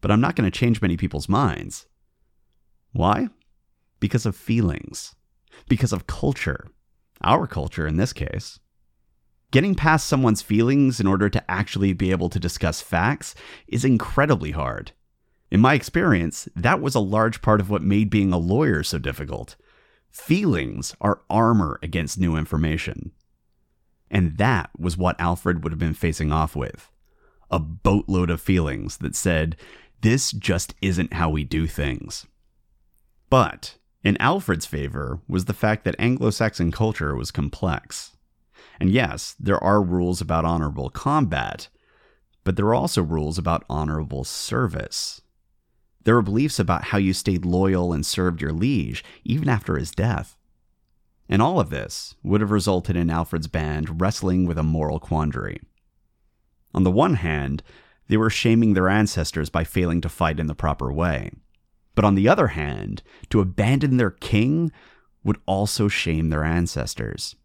But 0.00 0.10
I'm 0.10 0.22
not 0.22 0.36
going 0.36 0.50
to 0.50 0.58
change 0.58 0.80
many 0.80 0.96
people's 0.96 1.28
minds. 1.28 1.84
Why? 2.92 3.28
Because 4.00 4.24
of 4.24 4.34
feelings, 4.34 5.14
because 5.68 5.92
of 5.92 6.06
culture, 6.06 6.66
our 7.22 7.46
culture 7.46 7.86
in 7.86 7.96
this 7.96 8.12
case. 8.12 8.58
Getting 9.50 9.74
past 9.74 10.06
someone's 10.06 10.42
feelings 10.42 11.00
in 11.00 11.06
order 11.06 11.28
to 11.28 11.50
actually 11.50 11.92
be 11.92 12.10
able 12.12 12.28
to 12.28 12.38
discuss 12.38 12.80
facts 12.80 13.34
is 13.66 13.84
incredibly 13.84 14.52
hard. 14.52 14.92
In 15.50 15.60
my 15.60 15.74
experience, 15.74 16.48
that 16.54 16.80
was 16.80 16.94
a 16.94 17.00
large 17.00 17.42
part 17.42 17.60
of 17.60 17.68
what 17.68 17.82
made 17.82 18.10
being 18.10 18.32
a 18.32 18.38
lawyer 18.38 18.84
so 18.84 18.98
difficult. 18.98 19.56
Feelings 20.12 20.94
are 21.00 21.22
armor 21.28 21.80
against 21.82 22.20
new 22.20 22.36
information. 22.36 23.10
And 24.08 24.38
that 24.38 24.70
was 24.78 24.96
what 24.96 25.20
Alfred 25.20 25.62
would 25.62 25.72
have 25.72 25.78
been 25.78 25.94
facing 25.94 26.32
off 26.32 26.54
with 26.54 26.90
a 27.50 27.58
boatload 27.58 28.30
of 28.30 28.40
feelings 28.40 28.98
that 28.98 29.16
said, 29.16 29.56
this 30.02 30.30
just 30.30 30.74
isn't 30.80 31.14
how 31.14 31.28
we 31.28 31.42
do 31.42 31.66
things. 31.66 32.26
But 33.28 33.76
in 34.02 34.16
Alfred's 34.18 34.66
favor 34.66 35.20
was 35.28 35.44
the 35.44 35.54
fact 35.54 35.84
that 35.84 35.96
Anglo 35.98 36.30
Saxon 36.30 36.72
culture 36.72 37.14
was 37.14 37.30
complex. 37.30 38.16
And 38.78 38.90
yes, 38.90 39.34
there 39.38 39.62
are 39.62 39.82
rules 39.82 40.20
about 40.20 40.44
honorable 40.44 40.88
combat, 40.88 41.68
but 42.42 42.56
there 42.56 42.66
are 42.66 42.74
also 42.74 43.02
rules 43.02 43.36
about 43.36 43.64
honorable 43.68 44.24
service. 44.24 45.20
There 46.04 46.16
are 46.16 46.22
beliefs 46.22 46.58
about 46.58 46.84
how 46.84 46.98
you 46.98 47.12
stayed 47.12 47.44
loyal 47.44 47.92
and 47.92 48.06
served 48.06 48.40
your 48.40 48.52
liege 48.52 49.04
even 49.22 49.50
after 49.50 49.76
his 49.76 49.90
death. 49.90 50.38
And 51.28 51.42
all 51.42 51.60
of 51.60 51.70
this 51.70 52.14
would 52.22 52.40
have 52.40 52.50
resulted 52.50 52.96
in 52.96 53.10
Alfred's 53.10 53.48
band 53.48 54.00
wrestling 54.00 54.46
with 54.46 54.58
a 54.58 54.62
moral 54.62 54.98
quandary. 54.98 55.60
On 56.72 56.84
the 56.84 56.90
one 56.90 57.14
hand, 57.14 57.62
they 58.08 58.16
were 58.16 58.30
shaming 58.30 58.72
their 58.74 58.88
ancestors 58.88 59.50
by 59.50 59.62
failing 59.62 60.00
to 60.00 60.08
fight 60.08 60.40
in 60.40 60.46
the 60.46 60.54
proper 60.54 60.90
way. 60.92 61.30
But 62.00 62.06
on 62.06 62.14
the 62.14 62.30
other 62.30 62.46
hand, 62.46 63.02
to 63.28 63.42
abandon 63.42 63.98
their 63.98 64.10
king 64.10 64.72
would 65.22 65.36
also 65.44 65.86
shame 65.86 66.30
their 66.30 66.44
ancestors. 66.44 67.36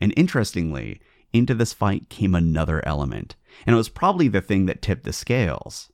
And 0.00 0.12
interestingly, 0.16 1.00
into 1.32 1.54
this 1.54 1.72
fight 1.72 2.08
came 2.08 2.34
another 2.34 2.84
element, 2.84 3.36
and 3.64 3.74
it 3.74 3.76
was 3.76 3.88
probably 3.88 4.26
the 4.26 4.40
thing 4.40 4.66
that 4.66 4.82
tipped 4.82 5.04
the 5.04 5.12
scales. 5.12 5.92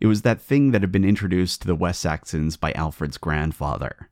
It 0.00 0.06
was 0.06 0.22
that 0.22 0.40
thing 0.40 0.70
that 0.70 0.80
had 0.80 0.90
been 0.90 1.04
introduced 1.04 1.60
to 1.60 1.66
the 1.66 1.74
West 1.74 2.00
Saxons 2.00 2.56
by 2.56 2.72
Alfred's 2.72 3.18
grandfather 3.18 4.08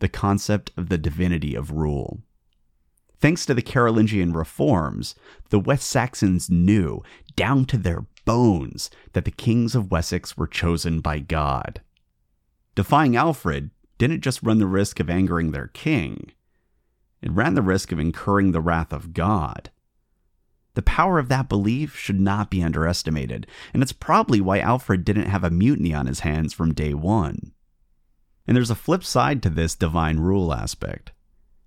the 0.00 0.06
concept 0.06 0.72
of 0.76 0.90
the 0.90 0.98
divinity 0.98 1.54
of 1.54 1.72
rule. 1.72 2.20
Thanks 3.18 3.46
to 3.46 3.54
the 3.54 3.62
Carolingian 3.62 4.34
reforms, 4.34 5.14
the 5.48 5.58
West 5.58 5.88
Saxons 5.88 6.50
knew, 6.50 7.02
down 7.34 7.64
to 7.64 7.78
their 7.78 8.04
bones, 8.26 8.90
that 9.14 9.24
the 9.24 9.30
kings 9.30 9.74
of 9.74 9.90
Wessex 9.90 10.36
were 10.36 10.46
chosen 10.46 11.00
by 11.00 11.18
God. 11.20 11.80
Defying 12.80 13.14
Alfred 13.14 13.68
didn't 13.98 14.22
just 14.22 14.42
run 14.42 14.58
the 14.58 14.66
risk 14.66 15.00
of 15.00 15.10
angering 15.10 15.50
their 15.50 15.66
king, 15.66 16.32
it 17.20 17.30
ran 17.30 17.52
the 17.52 17.60
risk 17.60 17.92
of 17.92 17.98
incurring 17.98 18.52
the 18.52 18.62
wrath 18.62 18.90
of 18.90 19.12
God. 19.12 19.68
The 20.72 20.80
power 20.80 21.18
of 21.18 21.28
that 21.28 21.46
belief 21.46 21.94
should 21.94 22.18
not 22.18 22.48
be 22.48 22.62
underestimated, 22.62 23.46
and 23.74 23.82
it's 23.82 23.92
probably 23.92 24.40
why 24.40 24.60
Alfred 24.60 25.04
didn't 25.04 25.26
have 25.26 25.44
a 25.44 25.50
mutiny 25.50 25.92
on 25.92 26.06
his 26.06 26.20
hands 26.20 26.54
from 26.54 26.72
day 26.72 26.94
one. 26.94 27.52
And 28.46 28.56
there's 28.56 28.70
a 28.70 28.74
flip 28.74 29.04
side 29.04 29.42
to 29.42 29.50
this 29.50 29.74
divine 29.74 30.16
rule 30.16 30.50
aspect. 30.50 31.12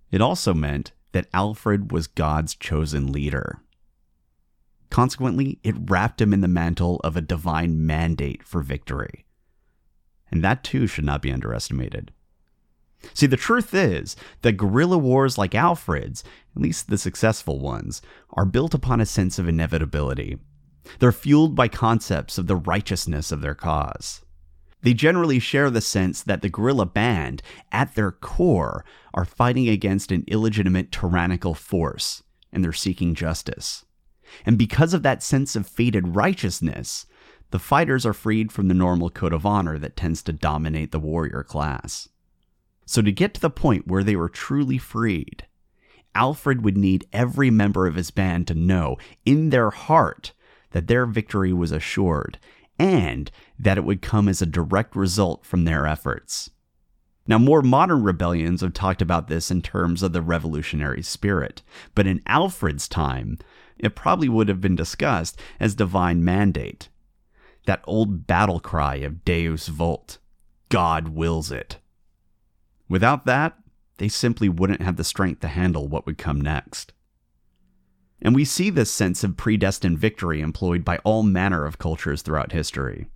It 0.09 0.19
also 0.19 0.55
meant 0.55 0.93
that 1.11 1.29
Alfred 1.31 1.91
was 1.91 2.07
God's 2.07 2.55
chosen 2.55 3.11
leader. 3.11 3.61
Consequently, 4.89 5.59
it 5.63 5.75
wrapped 5.77 6.19
him 6.19 6.33
in 6.33 6.41
the 6.41 6.47
mantle 6.47 6.99
of 7.03 7.15
a 7.15 7.21
divine 7.21 7.85
mandate 7.85 8.41
for 8.41 8.63
victory. 8.63 9.25
And 10.33 10.43
that 10.43 10.63
too 10.63 10.87
should 10.87 11.05
not 11.05 11.21
be 11.21 11.31
underestimated. 11.31 12.11
See, 13.13 13.27
the 13.27 13.37
truth 13.37 13.71
is 13.75 14.15
that 14.41 14.57
guerrilla 14.57 14.97
wars 14.97 15.37
like 15.37 15.53
Alfred's, 15.53 16.23
at 16.55 16.61
least 16.63 16.89
the 16.89 16.97
successful 16.97 17.59
ones, 17.59 18.01
are 18.31 18.43
built 18.43 18.73
upon 18.73 18.99
a 18.99 19.05
sense 19.05 19.37
of 19.37 19.47
inevitability. 19.47 20.39
They're 20.97 21.11
fueled 21.11 21.53
by 21.53 21.67
concepts 21.67 22.39
of 22.39 22.47
the 22.47 22.55
righteousness 22.55 23.31
of 23.31 23.41
their 23.41 23.53
cause. 23.53 24.21
They 24.81 24.95
generally 24.95 25.37
share 25.37 25.69
the 25.69 25.81
sense 25.81 26.23
that 26.23 26.41
the 26.41 26.49
guerrilla 26.49 26.87
band, 26.87 27.43
at 27.71 27.93
their 27.93 28.11
core, 28.11 28.83
are 29.13 29.25
fighting 29.25 29.69
against 29.69 30.11
an 30.11 30.23
illegitimate 30.25 30.91
tyrannical 30.91 31.53
force, 31.53 32.23
and 32.51 32.63
they're 32.63 32.73
seeking 32.73 33.13
justice. 33.13 33.85
And 34.47 34.57
because 34.57 34.95
of 34.95 35.03
that 35.03 35.21
sense 35.21 35.55
of 35.55 35.67
fated 35.67 36.15
righteousness, 36.15 37.05
the 37.53 37.59
fighters 37.59 38.03
are 38.03 38.13
freed 38.13 38.51
from 38.51 38.67
the 38.67 38.73
normal 38.73 39.11
code 39.11 39.31
of 39.31 39.45
honor 39.45 39.77
that 39.77 39.95
tends 39.95 40.23
to 40.23 40.33
dominate 40.33 40.91
the 40.91 40.97
warrior 40.97 41.43
class. 41.43 42.09
So, 42.87 42.99
to 43.03 43.11
get 43.11 43.35
to 43.35 43.39
the 43.39 43.51
point 43.51 43.87
where 43.87 44.03
they 44.03 44.15
were 44.15 44.27
truly 44.27 44.79
freed, 44.79 45.45
Alfred 46.15 46.63
would 46.63 46.75
need 46.75 47.07
every 47.13 47.51
member 47.51 47.85
of 47.85 47.93
his 47.93 48.09
band 48.09 48.47
to 48.47 48.55
know 48.55 48.97
in 49.23 49.51
their 49.51 49.69
heart 49.69 50.33
that 50.71 50.87
their 50.87 51.05
victory 51.05 51.53
was 51.53 51.71
assured 51.71 52.39
and 52.79 53.29
that 53.59 53.77
it 53.77 53.83
would 53.83 54.01
come 54.01 54.27
as 54.27 54.41
a 54.41 54.47
direct 54.47 54.95
result 54.95 55.45
from 55.45 55.65
their 55.65 55.85
efforts. 55.85 56.49
Now, 57.27 57.37
more 57.37 57.61
modern 57.61 58.01
rebellions 58.01 58.61
have 58.61 58.73
talked 58.73 58.99
about 58.99 59.27
this 59.27 59.51
in 59.51 59.61
terms 59.61 60.01
of 60.01 60.11
the 60.11 60.23
revolutionary 60.23 61.03
spirit, 61.03 61.61
but 61.93 62.07
in 62.07 62.23
Alfred's 62.25 62.87
time, 62.87 63.37
it 63.77 63.95
probably 63.95 64.27
would 64.27 64.47
have 64.47 64.59
been 64.59 64.75
discussed 64.75 65.39
as 65.59 65.75
divine 65.75 66.25
mandate. 66.25 66.89
That 67.65 67.83
old 67.85 68.27
battle 68.27 68.59
cry 68.59 68.95
of 68.95 69.23
Deus 69.23 69.67
Vult, 69.67 70.17
God 70.69 71.09
wills 71.09 71.51
it. 71.51 71.77
Without 72.89 73.25
that, 73.25 73.57
they 73.97 74.09
simply 74.09 74.49
wouldn't 74.49 74.81
have 74.81 74.97
the 74.97 75.03
strength 75.03 75.39
to 75.41 75.47
handle 75.47 75.87
what 75.87 76.05
would 76.05 76.17
come 76.17 76.41
next. 76.41 76.93
And 78.21 78.35
we 78.35 78.45
see 78.45 78.69
this 78.69 78.91
sense 78.91 79.23
of 79.23 79.37
predestined 79.37 79.99
victory 79.99 80.41
employed 80.41 80.83
by 80.83 80.97
all 81.03 81.23
manner 81.23 81.65
of 81.65 81.77
cultures 81.77 82.21
throughout 82.21 82.51
history. 82.51 83.07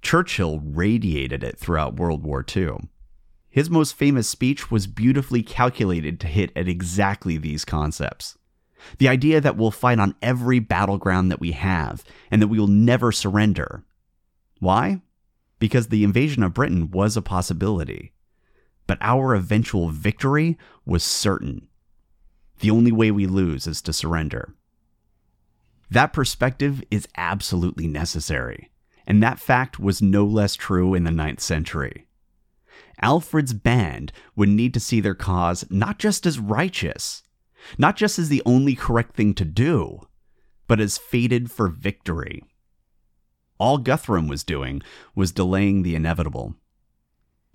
Churchill 0.00 0.60
radiated 0.60 1.42
it 1.42 1.58
throughout 1.58 1.96
World 1.96 2.22
War 2.22 2.44
II. 2.56 2.88
His 3.50 3.68
most 3.68 3.94
famous 3.94 4.28
speech 4.28 4.70
was 4.70 4.86
beautifully 4.86 5.42
calculated 5.42 6.20
to 6.20 6.26
hit 6.26 6.52
at 6.54 6.68
exactly 6.68 7.36
these 7.38 7.64
concepts. 7.64 8.37
The 8.98 9.08
idea 9.08 9.40
that 9.40 9.56
we'll 9.56 9.70
fight 9.70 9.98
on 9.98 10.14
every 10.22 10.58
battleground 10.58 11.30
that 11.30 11.40
we 11.40 11.52
have 11.52 12.04
and 12.30 12.40
that 12.40 12.48
we 12.48 12.58
will 12.58 12.66
never 12.66 13.12
surrender. 13.12 13.84
Why? 14.60 15.02
Because 15.58 15.88
the 15.88 16.04
invasion 16.04 16.42
of 16.42 16.54
Britain 16.54 16.90
was 16.90 17.16
a 17.16 17.22
possibility. 17.22 18.12
But 18.86 18.98
our 19.00 19.34
eventual 19.34 19.90
victory 19.90 20.56
was 20.86 21.04
certain. 21.04 21.68
The 22.60 22.70
only 22.70 22.92
way 22.92 23.10
we 23.10 23.26
lose 23.26 23.66
is 23.66 23.82
to 23.82 23.92
surrender. 23.92 24.54
That 25.90 26.12
perspective 26.12 26.82
is 26.90 27.08
absolutely 27.16 27.86
necessary 27.86 28.70
and 29.08 29.22
that 29.22 29.40
fact 29.40 29.80
was 29.80 30.02
no 30.02 30.24
less 30.24 30.54
true 30.54 30.92
in 30.92 31.04
the 31.04 31.10
ninth 31.10 31.40
century. 31.40 32.06
Alfred's 33.00 33.54
band 33.54 34.12
would 34.36 34.50
need 34.50 34.74
to 34.74 34.80
see 34.80 35.00
their 35.00 35.14
cause 35.14 35.64
not 35.70 35.98
just 35.98 36.26
as 36.26 36.38
righteous, 36.38 37.22
not 37.76 37.96
just 37.96 38.18
as 38.18 38.28
the 38.28 38.42
only 38.46 38.74
correct 38.74 39.16
thing 39.16 39.34
to 39.34 39.44
do, 39.44 40.00
but 40.66 40.80
as 40.80 40.98
fated 40.98 41.50
for 41.50 41.68
victory. 41.68 42.42
All 43.58 43.78
Guthrum 43.78 44.28
was 44.28 44.44
doing 44.44 44.82
was 45.14 45.32
delaying 45.32 45.82
the 45.82 45.94
inevitable. 45.94 46.54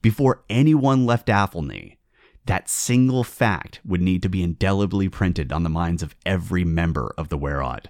Before 0.01 0.43
anyone 0.49 1.05
left 1.05 1.29
Athelney, 1.29 1.97
that 2.45 2.69
single 2.69 3.23
fact 3.23 3.79
would 3.85 4.01
need 4.01 4.21
to 4.23 4.29
be 4.29 4.43
indelibly 4.43 5.07
printed 5.07 5.53
on 5.53 5.63
the 5.63 5.69
minds 5.69 6.03
of 6.03 6.15
every 6.25 6.65
member 6.65 7.13
of 7.17 7.29
the 7.29 7.37
Wehrad. 7.37 7.85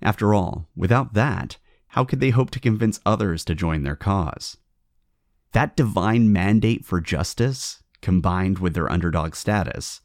After 0.00 0.32
all, 0.32 0.68
without 0.74 1.12
that, 1.14 1.58
how 1.88 2.04
could 2.04 2.20
they 2.20 2.30
hope 2.30 2.50
to 2.52 2.60
convince 2.60 3.00
others 3.04 3.44
to 3.44 3.54
join 3.54 3.82
their 3.82 3.96
cause? 3.96 4.56
That 5.52 5.76
divine 5.76 6.32
mandate 6.32 6.84
for 6.84 7.00
justice, 7.00 7.82
combined 8.00 8.58
with 8.58 8.74
their 8.74 8.90
underdog 8.90 9.34
status, 9.34 10.00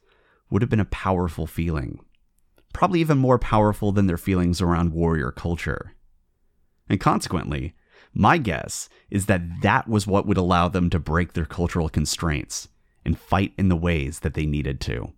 would 0.52 0.62
have 0.62 0.70
been 0.70 0.80
a 0.80 0.86
powerful 0.86 1.48
feeling. 1.48 2.00
Probably 2.74 3.00
even 3.00 3.18
more 3.18 3.40
powerful 3.40 3.92
than 3.92 4.06
their 4.06 4.18
feelings 4.18 4.62
around 4.62 4.94
warrior 4.94 5.32
culture. 5.32 5.96
And 6.88 7.00
consequently, 7.00 7.74
my 8.14 8.38
guess 8.38 8.90
is 9.10 9.26
that 9.26 9.62
that 9.62 9.88
was 9.88 10.06
what 10.06 10.28
would 10.28 10.38
allow 10.38 10.68
them 10.68 10.90
to 10.90 11.00
break 11.00 11.34
their 11.34 11.46
cultural 11.46 11.90
constraints 11.90 12.68
and 13.06 13.18
fight 13.18 13.54
in 13.58 13.70
the 13.70 13.76
ways 13.76 14.20
that 14.20 14.34
they 14.34 14.46
needed 14.46 14.80
to. 14.82 15.14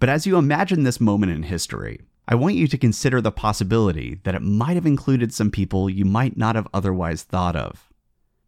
But 0.00 0.08
as 0.08 0.26
you 0.26 0.36
imagine 0.36 0.82
this 0.82 1.00
moment 1.00 1.32
in 1.32 1.44
history, 1.44 2.00
I 2.26 2.34
want 2.34 2.56
you 2.56 2.66
to 2.68 2.78
consider 2.78 3.20
the 3.20 3.30
possibility 3.30 4.20
that 4.24 4.34
it 4.34 4.42
might 4.42 4.74
have 4.74 4.86
included 4.86 5.32
some 5.32 5.50
people 5.50 5.88
you 5.88 6.04
might 6.04 6.36
not 6.36 6.56
have 6.56 6.68
otherwise 6.74 7.22
thought 7.22 7.54
of. 7.54 7.92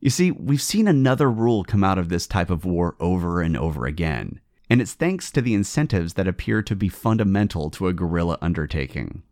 You 0.00 0.10
see, 0.10 0.30
we've 0.30 0.62
seen 0.62 0.88
another 0.88 1.30
rule 1.30 1.64
come 1.64 1.84
out 1.84 1.98
of 1.98 2.08
this 2.08 2.26
type 2.26 2.50
of 2.50 2.64
war 2.64 2.96
over 3.00 3.40
and 3.40 3.56
over 3.56 3.86
again, 3.86 4.40
and 4.68 4.80
it's 4.80 4.94
thanks 4.94 5.30
to 5.30 5.40
the 5.40 5.54
incentives 5.54 6.14
that 6.14 6.28
appear 6.28 6.62
to 6.62 6.76
be 6.76 6.88
fundamental 6.88 7.70
to 7.70 7.88
a 7.88 7.92
guerrilla 7.92 8.38
undertaking. 8.40 9.22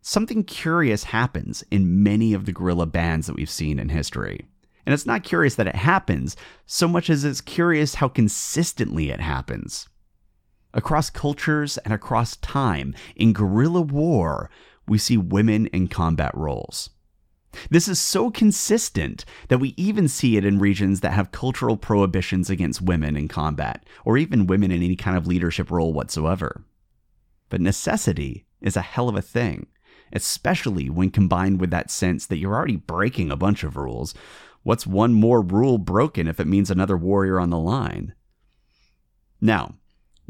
Something 0.00 0.44
curious 0.44 1.04
happens 1.04 1.64
in 1.70 2.02
many 2.02 2.34
of 2.34 2.44
the 2.44 2.52
guerrilla 2.52 2.86
bands 2.86 3.26
that 3.26 3.36
we've 3.36 3.50
seen 3.50 3.78
in 3.78 3.88
history. 3.88 4.46
And 4.84 4.92
it's 4.92 5.06
not 5.06 5.22
curious 5.22 5.54
that 5.54 5.68
it 5.68 5.76
happens 5.76 6.36
so 6.66 6.88
much 6.88 7.08
as 7.08 7.24
it's 7.24 7.40
curious 7.40 7.96
how 7.96 8.08
consistently 8.08 9.10
it 9.10 9.20
happens 9.20 9.88
across 10.74 11.10
cultures 11.10 11.78
and 11.78 11.92
across 11.92 12.36
time, 12.36 12.94
in 13.16 13.32
guerrilla 13.32 13.80
war, 13.80 14.50
we 14.86 14.98
see 14.98 15.16
women 15.16 15.66
in 15.66 15.88
combat 15.88 16.34
roles. 16.34 16.90
This 17.70 17.88
is 17.88 17.98
so 17.98 18.30
consistent 18.30 19.24
that 19.48 19.58
we 19.58 19.74
even 19.76 20.08
see 20.08 20.36
it 20.36 20.44
in 20.44 20.58
regions 20.58 21.00
that 21.00 21.12
have 21.12 21.32
cultural 21.32 21.76
prohibitions 21.76 22.50
against 22.50 22.82
women 22.82 23.16
in 23.16 23.28
combat, 23.28 23.84
or 24.04 24.16
even 24.16 24.46
women 24.46 24.70
in 24.70 24.82
any 24.82 24.96
kind 24.96 25.16
of 25.16 25.26
leadership 25.26 25.70
role 25.70 25.92
whatsoever. 25.92 26.64
But 27.48 27.60
necessity 27.60 28.46
is 28.60 28.76
a 28.76 28.82
hell 28.82 29.08
of 29.08 29.16
a 29.16 29.22
thing, 29.22 29.66
especially 30.12 30.88
when 30.88 31.10
combined 31.10 31.60
with 31.60 31.70
that 31.70 31.90
sense 31.90 32.26
that 32.26 32.38
you're 32.38 32.54
already 32.54 32.76
breaking 32.76 33.30
a 33.30 33.36
bunch 33.36 33.64
of 33.64 33.76
rules. 33.76 34.14
What's 34.62 34.86
one 34.86 35.12
more 35.12 35.42
rule 35.42 35.78
broken 35.78 36.28
if 36.28 36.40
it 36.40 36.46
means 36.46 36.70
another 36.70 36.96
warrior 36.96 37.38
on 37.38 37.50
the 37.50 37.58
line? 37.58 38.14
Now, 39.40 39.74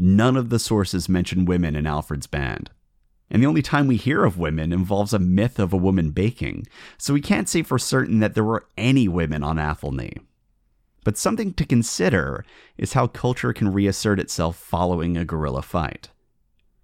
None 0.05 0.37
of 0.37 0.49
the 0.49 0.59
sources 0.59 1.09
mention 1.09 1.45
women 1.45 1.77
in 1.77 1.87
Alfred's 1.87 2.27
band. 2.27 2.72
And 3.33 3.43
the 3.43 3.47
only 3.47 3.63
time 3.63 3.87
we 3.87 3.97
hear 3.97 4.27
of 4.27 4.37
women 4.37 4.75
involves 4.75 5.15
a 5.15 5.19
myth 5.19 5.59
of 5.59 5.73
a 5.73 5.79
woman 5.79 6.11
baking, 6.11 6.67
so 6.99 7.15
we 7.15 7.23
can't 7.23 7.49
say 7.49 7.63
for 7.63 7.79
certain 7.79 8.21
that 8.21 8.35
there 8.35 8.45
were 8.45 8.67
any 8.77 9.09
women 9.09 9.43
on 9.43 9.59
Athelney. 9.59 10.19
But 11.03 11.17
something 11.17 11.55
to 11.55 11.65
consider 11.65 12.45
is 12.77 12.93
how 12.93 13.07
culture 13.07 13.55
can 13.55 13.73
reassert 13.73 14.21
itself 14.21 14.57
following 14.57 15.17
a 15.17 15.25
guerrilla 15.25 15.63
fight. 15.63 16.11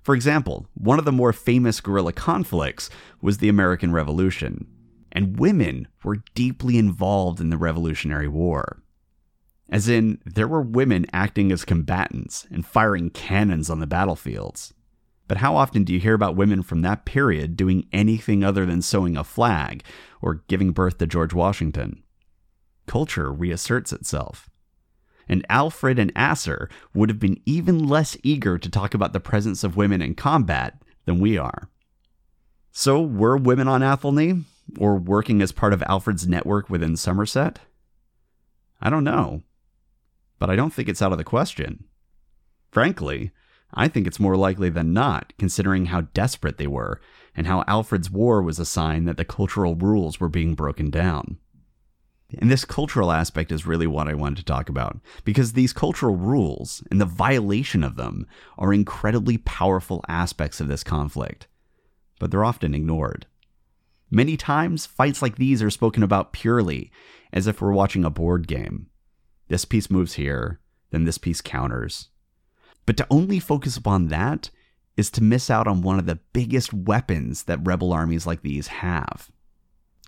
For 0.00 0.14
example, 0.14 0.66
one 0.72 0.98
of 0.98 1.04
the 1.04 1.12
more 1.12 1.34
famous 1.34 1.82
guerrilla 1.82 2.14
conflicts 2.14 2.88
was 3.20 3.38
the 3.38 3.50
American 3.50 3.92
Revolution, 3.92 4.66
and 5.12 5.38
women 5.38 5.86
were 6.02 6.22
deeply 6.34 6.78
involved 6.78 7.42
in 7.42 7.50
the 7.50 7.58
Revolutionary 7.58 8.26
War. 8.26 8.82
As 9.68 9.86
in, 9.86 10.18
there 10.24 10.48
were 10.48 10.62
women 10.62 11.04
acting 11.12 11.52
as 11.52 11.66
combatants 11.66 12.46
and 12.50 12.64
firing 12.64 13.10
cannons 13.10 13.68
on 13.68 13.80
the 13.80 13.86
battlefields. 13.86 14.72
But 15.28 15.36
how 15.36 15.54
often 15.56 15.84
do 15.84 15.92
you 15.92 16.00
hear 16.00 16.14
about 16.14 16.36
women 16.36 16.62
from 16.62 16.80
that 16.82 17.04
period 17.04 17.56
doing 17.56 17.86
anything 17.92 18.42
other 18.42 18.64
than 18.64 18.80
sewing 18.82 19.16
a 19.16 19.22
flag 19.22 19.84
or 20.22 20.42
giving 20.48 20.72
birth 20.72 20.98
to 20.98 21.06
George 21.06 21.34
Washington? 21.34 22.02
Culture 22.86 23.30
reasserts 23.30 23.92
itself. 23.92 24.48
And 25.28 25.44
Alfred 25.50 25.98
and 25.98 26.10
Asser 26.16 26.70
would 26.94 27.10
have 27.10 27.18
been 27.18 27.40
even 27.44 27.86
less 27.86 28.16
eager 28.22 28.56
to 28.56 28.70
talk 28.70 28.94
about 28.94 29.12
the 29.12 29.20
presence 29.20 29.62
of 29.62 29.76
women 29.76 30.00
in 30.00 30.14
combat 30.14 30.82
than 31.04 31.20
we 31.20 31.36
are. 31.36 31.68
So, 32.72 33.02
were 33.02 33.36
women 33.36 33.68
on 33.68 33.82
Athelney, 33.82 34.44
or 34.78 34.96
working 34.96 35.42
as 35.42 35.52
part 35.52 35.74
of 35.74 35.82
Alfred's 35.82 36.26
network 36.26 36.70
within 36.70 36.96
Somerset? 36.96 37.58
I 38.80 38.88
don't 38.88 39.04
know. 39.04 39.42
But 40.38 40.48
I 40.48 40.56
don't 40.56 40.72
think 40.72 40.88
it's 40.88 41.02
out 41.02 41.12
of 41.12 41.18
the 41.18 41.24
question. 41.24 41.84
Frankly, 42.70 43.32
I 43.74 43.88
think 43.88 44.06
it's 44.06 44.20
more 44.20 44.36
likely 44.36 44.70
than 44.70 44.92
not, 44.92 45.32
considering 45.38 45.86
how 45.86 46.02
desperate 46.02 46.58
they 46.58 46.66
were, 46.66 47.00
and 47.34 47.46
how 47.46 47.64
Alfred's 47.66 48.10
war 48.10 48.42
was 48.42 48.58
a 48.58 48.64
sign 48.64 49.04
that 49.04 49.16
the 49.16 49.24
cultural 49.24 49.74
rules 49.74 50.18
were 50.18 50.28
being 50.28 50.54
broken 50.54 50.90
down. 50.90 51.38
And 52.38 52.50
this 52.50 52.64
cultural 52.64 53.10
aspect 53.10 53.52
is 53.52 53.66
really 53.66 53.86
what 53.86 54.08
I 54.08 54.14
wanted 54.14 54.36
to 54.38 54.44
talk 54.44 54.68
about, 54.68 54.98
because 55.24 55.52
these 55.52 55.72
cultural 55.72 56.16
rules 56.16 56.82
and 56.90 57.00
the 57.00 57.06
violation 57.06 57.82
of 57.82 57.96
them 57.96 58.26
are 58.58 58.74
incredibly 58.74 59.38
powerful 59.38 60.04
aspects 60.08 60.60
of 60.60 60.68
this 60.68 60.84
conflict, 60.84 61.46
but 62.18 62.30
they're 62.30 62.44
often 62.44 62.74
ignored. 62.74 63.26
Many 64.10 64.36
times, 64.36 64.86
fights 64.86 65.22
like 65.22 65.36
these 65.36 65.62
are 65.62 65.70
spoken 65.70 66.02
about 66.02 66.32
purely 66.32 66.90
as 67.32 67.46
if 67.46 67.60
we're 67.60 67.72
watching 67.72 68.04
a 68.04 68.10
board 68.10 68.46
game. 68.46 68.88
This 69.48 69.64
piece 69.64 69.90
moves 69.90 70.14
here, 70.14 70.60
then 70.90 71.04
this 71.04 71.18
piece 71.18 71.40
counters. 71.40 72.08
But 72.88 72.96
to 72.96 73.06
only 73.10 73.38
focus 73.38 73.76
upon 73.76 74.08
that 74.08 74.48
is 74.96 75.10
to 75.10 75.22
miss 75.22 75.50
out 75.50 75.68
on 75.68 75.82
one 75.82 75.98
of 75.98 76.06
the 76.06 76.20
biggest 76.32 76.72
weapons 76.72 77.42
that 77.42 77.60
rebel 77.62 77.92
armies 77.92 78.26
like 78.26 78.40
these 78.40 78.68
have 78.68 79.30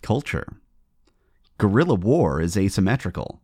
culture. 0.00 0.46
Guerrilla 1.58 1.94
war 1.94 2.40
is 2.40 2.56
asymmetrical. 2.56 3.42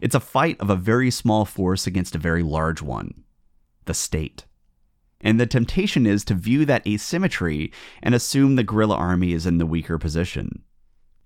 It's 0.00 0.14
a 0.14 0.20
fight 0.20 0.56
of 0.60 0.70
a 0.70 0.76
very 0.76 1.10
small 1.10 1.44
force 1.44 1.88
against 1.88 2.14
a 2.14 2.18
very 2.18 2.44
large 2.44 2.80
one 2.80 3.24
the 3.86 3.92
state. 3.92 4.44
And 5.20 5.40
the 5.40 5.46
temptation 5.46 6.06
is 6.06 6.24
to 6.26 6.34
view 6.34 6.64
that 6.66 6.86
asymmetry 6.86 7.72
and 8.04 8.14
assume 8.14 8.54
the 8.54 8.62
guerrilla 8.62 8.94
army 8.94 9.32
is 9.32 9.46
in 9.46 9.58
the 9.58 9.66
weaker 9.66 9.98
position. 9.98 10.62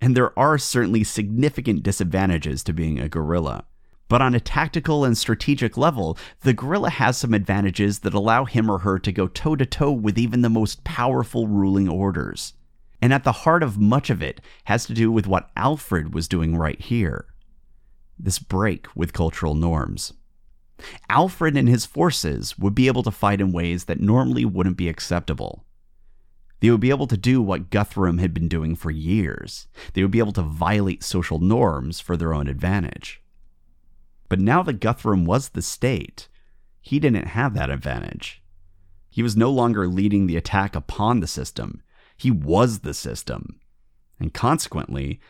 And 0.01 0.17
there 0.17 0.33
are 0.39 0.57
certainly 0.57 1.05
significant 1.05 1.83
disadvantages 1.83 2.65
to 2.65 2.73
being 2.73 2.99
a 2.99 3.11
guerrilla. 3.11 3.67
But 4.11 4.21
on 4.21 4.35
a 4.35 4.41
tactical 4.41 5.05
and 5.05 5.17
strategic 5.17 5.77
level, 5.77 6.19
the 6.41 6.53
guerrilla 6.53 6.91
has 6.91 7.17
some 7.17 7.33
advantages 7.33 8.01
that 8.01 8.13
allow 8.13 8.45
him 8.45 8.69
or 8.69 8.79
her 8.79 8.99
to 8.99 9.13
go 9.13 9.29
toe 9.29 9.55
to 9.55 9.65
toe 9.65 9.93
with 9.93 10.19
even 10.19 10.43
the 10.43 10.49
most 10.49 10.83
powerful 10.83 11.47
ruling 11.47 11.89
orders. 11.89 12.55
And 13.01 13.15
at 13.15 13.23
the 13.23 13.31
heart 13.31 13.63
of 13.63 13.79
much 13.79 14.11
of 14.11 14.21
it 14.21 14.41
has 14.65 14.85
to 14.87 14.95
do 14.95 15.13
with 15.13 15.29
what 15.29 15.51
Alfred 15.57 16.13
was 16.13 16.27
doing 16.27 16.57
right 16.57 16.79
here 16.79 17.27
this 18.19 18.41
break 18.41 18.87
with 18.95 19.15
cultural 19.15 19.55
norms. 19.55 20.13
Alfred 21.09 21.57
and 21.57 21.69
his 21.69 21.87
forces 21.87 22.59
would 22.59 22.75
be 22.75 22.89
able 22.89 23.05
to 23.05 23.11
fight 23.11 23.41
in 23.41 23.53
ways 23.53 23.85
that 23.85 24.01
normally 24.01 24.45
wouldn't 24.45 24.77
be 24.77 24.89
acceptable. 24.89 25.65
They 26.59 26.71
would 26.71 26.81
be 26.81 26.91
able 26.91 27.07
to 27.07 27.17
do 27.17 27.41
what 27.41 27.71
Guthrum 27.71 28.19
had 28.19 28.35
been 28.35 28.49
doing 28.49 28.75
for 28.75 28.91
years. 28.91 29.69
They 29.95 30.03
would 30.03 30.11
be 30.11 30.19
able 30.19 30.33
to 30.33 30.43
violate 30.43 31.03
social 31.03 31.39
norms 31.39 32.01
for 32.01 32.17
their 32.17 32.35
own 32.35 32.49
advantage. 32.49 33.20
But 34.31 34.41
now 34.41 34.63
that 34.63 34.81
Guthrum 34.81 35.27
was 35.27 35.51
the 35.51 35.61
state, 35.61 36.29
he 36.81 37.01
didn't 37.01 37.27
have 37.27 37.53
that 37.55 37.69
advantage. 37.69 38.43
He 39.11 39.25
was 39.25 39.37
no 39.37 39.51
longer 39.51 39.89
leading 39.89 40.27
the 40.27 40.37
attack 40.37 40.75
upon 40.75 41.21
the 41.21 41.27
system, 41.27 41.83
he 42.17 42.31
was 42.31 42.79
the 42.79 42.95
system. 42.95 43.61
And 44.21 44.33
consequently, 44.33 45.21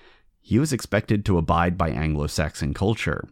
he 0.40 0.58
was 0.58 0.72
expected 0.72 1.24
to 1.24 1.38
abide 1.38 1.78
by 1.78 1.90
Anglo 1.90 2.26
Saxon 2.26 2.74
culture. 2.74 3.28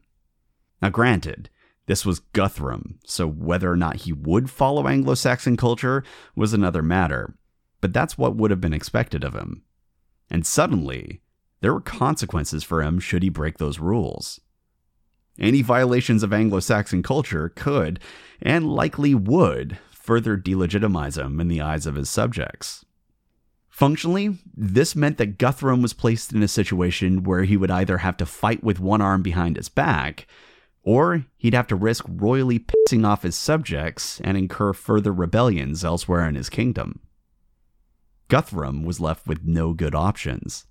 Now, 0.80 0.88
granted, 0.88 1.50
this 1.86 2.06
was 2.06 2.20
Guthrum, 2.20 3.00
so 3.04 3.26
whether 3.26 3.70
or 3.70 3.76
not 3.76 3.96
he 3.96 4.12
would 4.12 4.48
follow 4.48 4.86
Anglo 4.86 5.14
Saxon 5.14 5.56
culture 5.56 6.02
was 6.34 6.54
another 6.54 6.82
matter, 6.82 7.34
but 7.80 7.92
that's 7.92 8.16
what 8.16 8.36
would 8.36 8.50
have 8.50 8.60
been 8.60 8.72
expected 8.72 9.22
of 9.22 9.34
him. 9.34 9.64
And 10.30 10.46
suddenly, 10.46 11.20
there 11.60 11.74
were 11.74 11.80
consequences 11.80 12.64
for 12.64 12.82
him 12.82 13.00
should 13.00 13.22
he 13.22 13.28
break 13.28 13.58
those 13.58 13.80
rules. 13.80 14.40
Any 15.38 15.62
violations 15.62 16.22
of 16.22 16.32
Anglo 16.32 16.60
Saxon 16.60 17.02
culture 17.02 17.48
could, 17.48 18.00
and 18.42 18.66
likely 18.66 19.14
would, 19.14 19.78
further 19.90 20.36
delegitimize 20.36 21.16
him 21.16 21.40
in 21.40 21.48
the 21.48 21.60
eyes 21.60 21.86
of 21.86 21.94
his 21.94 22.10
subjects. 22.10 22.84
Functionally, 23.68 24.38
this 24.56 24.96
meant 24.96 25.18
that 25.18 25.38
Guthrum 25.38 25.82
was 25.82 25.92
placed 25.92 26.32
in 26.32 26.42
a 26.42 26.48
situation 26.48 27.22
where 27.22 27.44
he 27.44 27.56
would 27.56 27.70
either 27.70 27.98
have 27.98 28.16
to 28.16 28.26
fight 28.26 28.64
with 28.64 28.80
one 28.80 29.00
arm 29.00 29.22
behind 29.22 29.56
his 29.56 29.68
back, 29.68 30.26
or 30.82 31.26
he'd 31.36 31.54
have 31.54 31.66
to 31.68 31.76
risk 31.76 32.04
royally 32.08 32.58
pissing 32.58 33.06
off 33.06 33.22
his 33.22 33.36
subjects 33.36 34.20
and 34.22 34.36
incur 34.36 34.72
further 34.72 35.12
rebellions 35.12 35.84
elsewhere 35.84 36.26
in 36.26 36.34
his 36.34 36.48
kingdom. 36.48 37.00
Guthrum 38.28 38.82
was 38.82 38.98
left 38.98 39.26
with 39.26 39.44
no 39.44 39.72
good 39.74 39.94
options. 39.94 40.66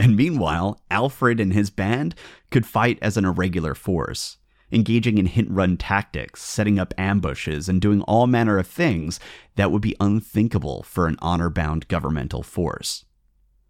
And 0.00 0.16
meanwhile, 0.16 0.80
Alfred 0.90 1.40
and 1.40 1.52
his 1.52 1.68
band 1.68 2.14
could 2.50 2.64
fight 2.64 2.98
as 3.02 3.18
an 3.18 3.26
irregular 3.26 3.74
force, 3.74 4.38
engaging 4.72 5.18
in 5.18 5.26
hit 5.26 5.48
run 5.50 5.76
tactics, 5.76 6.42
setting 6.42 6.78
up 6.78 6.94
ambushes, 6.96 7.68
and 7.68 7.82
doing 7.82 8.00
all 8.02 8.26
manner 8.26 8.56
of 8.56 8.66
things 8.66 9.20
that 9.56 9.70
would 9.70 9.82
be 9.82 9.94
unthinkable 10.00 10.82
for 10.84 11.06
an 11.06 11.18
honor 11.20 11.50
bound 11.50 11.86
governmental 11.88 12.42
force. 12.42 13.04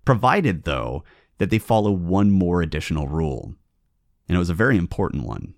Provided, 0.04 0.62
though, 0.62 1.02
that 1.38 1.50
they 1.50 1.58
follow 1.58 1.90
one 1.90 2.30
more 2.30 2.62
additional 2.62 3.08
rule. 3.08 3.56
And 4.28 4.36
it 4.36 4.38
was 4.38 4.50
a 4.50 4.54
very 4.54 4.76
important 4.76 5.24
one. 5.24 5.54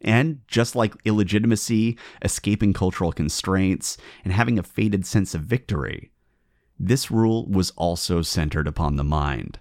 And 0.00 0.42
just 0.46 0.76
like 0.76 0.94
illegitimacy, 1.04 1.98
escaping 2.22 2.72
cultural 2.72 3.10
constraints, 3.10 3.96
and 4.22 4.32
having 4.32 4.60
a 4.60 4.62
fated 4.62 5.06
sense 5.06 5.34
of 5.34 5.40
victory, 5.40 6.12
this 6.78 7.10
rule 7.10 7.48
was 7.48 7.72
also 7.72 8.22
centered 8.22 8.68
upon 8.68 8.94
the 8.94 9.02
mind. 9.02 9.58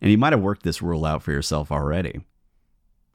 And 0.00 0.10
you 0.10 0.18
might 0.18 0.32
have 0.32 0.42
worked 0.42 0.62
this 0.62 0.82
rule 0.82 1.04
out 1.04 1.22
for 1.22 1.32
yourself 1.32 1.72
already. 1.72 2.20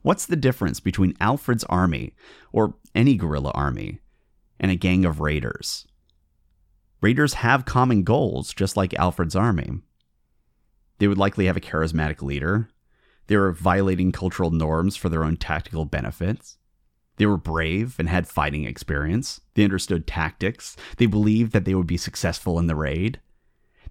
What's 0.01 0.25
the 0.25 0.35
difference 0.35 0.79
between 0.79 1.17
Alfred's 1.19 1.65
army, 1.65 2.15
or 2.51 2.75
any 2.95 3.15
guerrilla 3.15 3.51
army, 3.51 3.99
and 4.59 4.71
a 4.71 4.75
gang 4.75 5.05
of 5.05 5.19
raiders? 5.19 5.85
Raiders 7.01 7.35
have 7.35 7.65
common 7.65 8.03
goals, 8.03 8.53
just 8.53 8.75
like 8.75 8.93
Alfred's 8.93 9.35
army. 9.35 9.81
They 10.97 11.07
would 11.07 11.17
likely 11.17 11.45
have 11.45 11.57
a 11.57 11.61
charismatic 11.61 12.21
leader. 12.21 12.69
They 13.27 13.37
were 13.37 13.51
violating 13.51 14.11
cultural 14.11 14.51
norms 14.51 14.95
for 14.95 15.07
their 15.07 15.23
own 15.23 15.37
tactical 15.37 15.85
benefits. 15.85 16.57
They 17.17 17.25
were 17.25 17.37
brave 17.37 17.97
and 17.99 18.09
had 18.09 18.27
fighting 18.27 18.63
experience. 18.63 19.41
They 19.53 19.65
understood 19.65 20.07
tactics. 20.07 20.75
They 20.97 21.05
believed 21.05 21.51
that 21.51 21.65
they 21.65 21.75
would 21.75 21.87
be 21.87 21.97
successful 21.97 22.57
in 22.57 22.67
the 22.67 22.75
raid. 22.75 23.19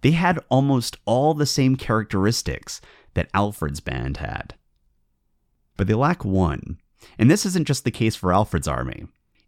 They 0.01 0.13
had 0.13 0.39
almost 0.49 0.97
all 1.05 1.35
the 1.35 1.47
same 1.47 1.77
characteristics 1.77 2.81
that 3.15 3.31
Alfred's 3.35 3.81
band 3.81 4.19
had. 4.19 4.55
But 5.77 5.87
they 5.87 5.95
lack 5.95 6.25
one, 6.25 6.79
and 7.19 7.31
this 7.31 7.47
isn't 7.47 7.67
just 7.67 7.85
the 7.85 7.91
case 7.91 8.17
for 8.17 8.33
Alfred's 8.33 8.69
army. 8.69 9.07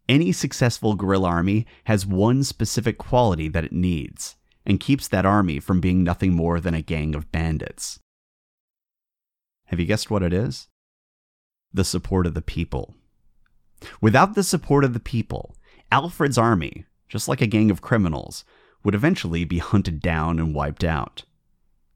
Any 0.09 0.33
successful 0.33 0.95
guerrilla 0.95 1.29
army 1.29 1.67
has 1.85 2.07
one 2.07 2.43
specific 2.43 2.99
quality 2.99 3.49
that 3.49 3.65
it 3.65 3.73
needs, 3.73 4.37
and 4.67 4.81
keeps 4.81 5.07
that 5.09 5.27
army 5.27 5.61
from 5.61 5.81
being 5.81 6.03
nothing 6.03 6.35
more 6.35 6.61
than 6.61 6.75
a 6.75 6.83
gang 6.83 7.15
of 7.15 7.31
bandits. 7.31 8.01
Have 9.67 9.79
you 9.79 9.87
guessed 9.87 10.11
what 10.11 10.23
it 10.23 10.33
is? 10.33 10.67
The 11.73 11.85
support 11.85 12.27
of 12.27 12.35
the 12.35 12.43
people. 12.43 12.95
Without 14.01 14.35
the 14.35 14.43
support 14.43 14.85
of 14.85 14.95
the 14.95 15.01
people, 15.01 15.55
Alfred's 15.93 16.39
army, 16.39 16.85
just 17.09 17.29
like 17.29 17.41
a 17.41 17.47
gang 17.47 17.71
of 17.71 17.81
criminals, 17.81 18.45
would 18.83 18.95
eventually 18.95 19.45
be 19.45 19.59
hunted 19.59 20.01
down 20.01 20.39
and 20.39 20.55
wiped 20.55 20.85
out. 20.85 21.25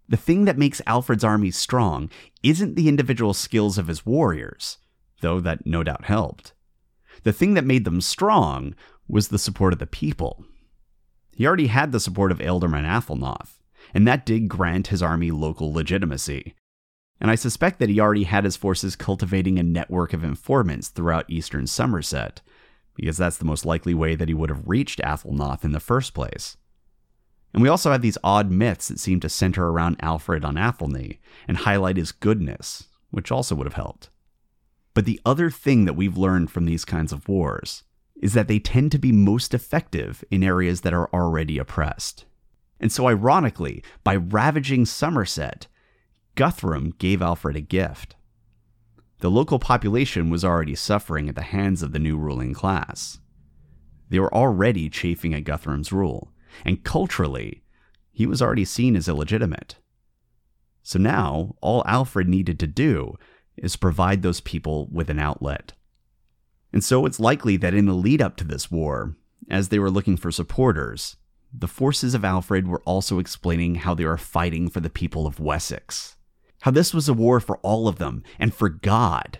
The 0.08 0.16
thing 0.16 0.44
that 0.44 0.58
makes 0.58 0.82
Alfred's 0.86 1.24
army 1.24 1.50
strong 1.50 2.10
isn't 2.42 2.74
the 2.74 2.88
individual 2.88 3.32
skills 3.32 3.78
of 3.78 3.86
his 3.86 4.04
warriors, 4.04 4.78
though 5.20 5.40
that 5.40 5.66
no 5.66 5.82
doubt 5.82 6.04
helped. 6.04 6.52
The 7.22 7.32
thing 7.32 7.54
that 7.54 7.64
made 7.64 7.84
them 7.84 8.00
strong 8.00 8.74
was 9.08 9.28
the 9.28 9.38
support 9.38 9.72
of 9.72 9.78
the 9.78 9.86
people. 9.86 10.44
He 11.34 11.46
already 11.46 11.68
had 11.68 11.92
the 11.92 12.00
support 12.00 12.30
of 12.30 12.38
Ealdorman 12.38 12.84
Athelnoth, 12.84 13.60
and 13.92 14.06
that 14.06 14.26
did 14.26 14.48
grant 14.48 14.88
his 14.88 15.02
army 15.02 15.30
local 15.30 15.72
legitimacy. 15.72 16.54
And 17.20 17.30
I 17.30 17.34
suspect 17.34 17.78
that 17.78 17.88
he 17.88 18.00
already 18.00 18.24
had 18.24 18.44
his 18.44 18.56
forces 18.56 18.96
cultivating 18.96 19.58
a 19.58 19.62
network 19.62 20.12
of 20.12 20.24
informants 20.24 20.88
throughout 20.88 21.30
eastern 21.30 21.66
Somerset, 21.66 22.42
because 22.94 23.16
that's 23.16 23.38
the 23.38 23.44
most 23.44 23.64
likely 23.64 23.94
way 23.94 24.14
that 24.14 24.28
he 24.28 24.34
would 24.34 24.50
have 24.50 24.68
reached 24.68 25.00
Athelnoth 25.00 25.64
in 25.64 25.72
the 25.72 25.80
first 25.80 26.12
place. 26.12 26.56
And 27.54 27.62
we 27.62 27.68
also 27.68 27.92
had 27.92 28.02
these 28.02 28.18
odd 28.24 28.50
myths 28.50 28.88
that 28.88 28.98
seemed 28.98 29.22
to 29.22 29.28
center 29.28 29.68
around 29.68 29.96
Alfred 30.00 30.44
on 30.44 30.58
Athelney 30.58 31.20
and 31.46 31.58
highlight 31.58 31.96
his 31.96 32.10
goodness, 32.10 32.88
which 33.10 33.30
also 33.30 33.54
would 33.54 33.66
have 33.66 33.74
helped. 33.74 34.10
But 34.92 35.04
the 35.04 35.20
other 35.24 35.50
thing 35.50 35.84
that 35.84 35.94
we've 35.94 36.16
learned 36.16 36.50
from 36.50 36.66
these 36.66 36.84
kinds 36.84 37.12
of 37.12 37.28
wars 37.28 37.84
is 38.20 38.32
that 38.34 38.48
they 38.48 38.58
tend 38.58 38.90
to 38.92 38.98
be 38.98 39.12
most 39.12 39.54
effective 39.54 40.24
in 40.32 40.42
areas 40.42 40.80
that 40.80 40.92
are 40.92 41.08
already 41.14 41.58
oppressed. 41.58 42.24
And 42.80 42.90
so, 42.90 43.06
ironically, 43.06 43.84
by 44.02 44.16
ravaging 44.16 44.86
Somerset, 44.86 45.68
Guthrum 46.34 46.90
gave 46.98 47.22
Alfred 47.22 47.54
a 47.54 47.60
gift. 47.60 48.16
The 49.20 49.30
local 49.30 49.60
population 49.60 50.28
was 50.28 50.44
already 50.44 50.74
suffering 50.74 51.28
at 51.28 51.36
the 51.36 51.42
hands 51.42 51.82
of 51.82 51.92
the 51.92 52.00
new 52.00 52.16
ruling 52.16 52.52
class. 52.52 53.20
They 54.10 54.18
were 54.18 54.34
already 54.34 54.90
chafing 54.90 55.34
at 55.34 55.44
Guthrum's 55.44 55.92
rule, 55.92 56.33
and 56.64 56.84
culturally, 56.84 57.62
he 58.12 58.26
was 58.26 58.40
already 58.40 58.64
seen 58.64 58.96
as 58.96 59.08
illegitimate. 59.08 59.76
So 60.82 60.98
now, 60.98 61.56
all 61.60 61.82
Alfred 61.86 62.28
needed 62.28 62.58
to 62.60 62.66
do 62.66 63.14
is 63.56 63.76
provide 63.76 64.22
those 64.22 64.40
people 64.40 64.88
with 64.92 65.08
an 65.10 65.18
outlet. 65.18 65.72
And 66.72 66.82
so 66.82 67.06
it's 67.06 67.20
likely 67.20 67.56
that 67.58 67.74
in 67.74 67.86
the 67.86 67.92
lead 67.92 68.20
up 68.20 68.36
to 68.36 68.44
this 68.44 68.70
war, 68.70 69.16
as 69.48 69.68
they 69.68 69.78
were 69.78 69.90
looking 69.90 70.16
for 70.16 70.30
supporters, 70.30 71.16
the 71.56 71.68
forces 71.68 72.14
of 72.14 72.24
Alfred 72.24 72.66
were 72.66 72.82
also 72.82 73.18
explaining 73.18 73.76
how 73.76 73.94
they 73.94 74.04
were 74.04 74.18
fighting 74.18 74.68
for 74.68 74.80
the 74.80 74.90
people 74.90 75.26
of 75.26 75.38
Wessex, 75.38 76.16
how 76.62 76.72
this 76.72 76.92
was 76.92 77.08
a 77.08 77.14
war 77.14 77.38
for 77.38 77.58
all 77.58 77.86
of 77.86 77.98
them 77.98 78.24
and 78.38 78.52
for 78.52 78.68
God. 78.68 79.38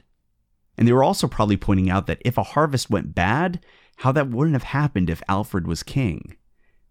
And 0.79 0.87
they 0.87 0.93
were 0.93 1.05
also 1.05 1.27
probably 1.27 1.57
pointing 1.57 1.91
out 1.91 2.07
that 2.07 2.23
if 2.25 2.39
a 2.39 2.43
harvest 2.43 2.89
went 2.89 3.15
bad, 3.15 3.65
how 3.97 4.13
that 4.13 4.31
wouldn't 4.31 4.55
have 4.55 4.65
happened 4.65 5.11
if 5.11 5.23
Alfred 5.29 5.67
was 5.67 5.83
king. 5.83 6.37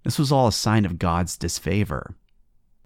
This 0.03 0.19
was 0.19 0.31
all 0.31 0.47
a 0.47 0.51
sign 0.51 0.85
of 0.85 0.99
God's 0.99 1.37
disfavor. 1.37 2.15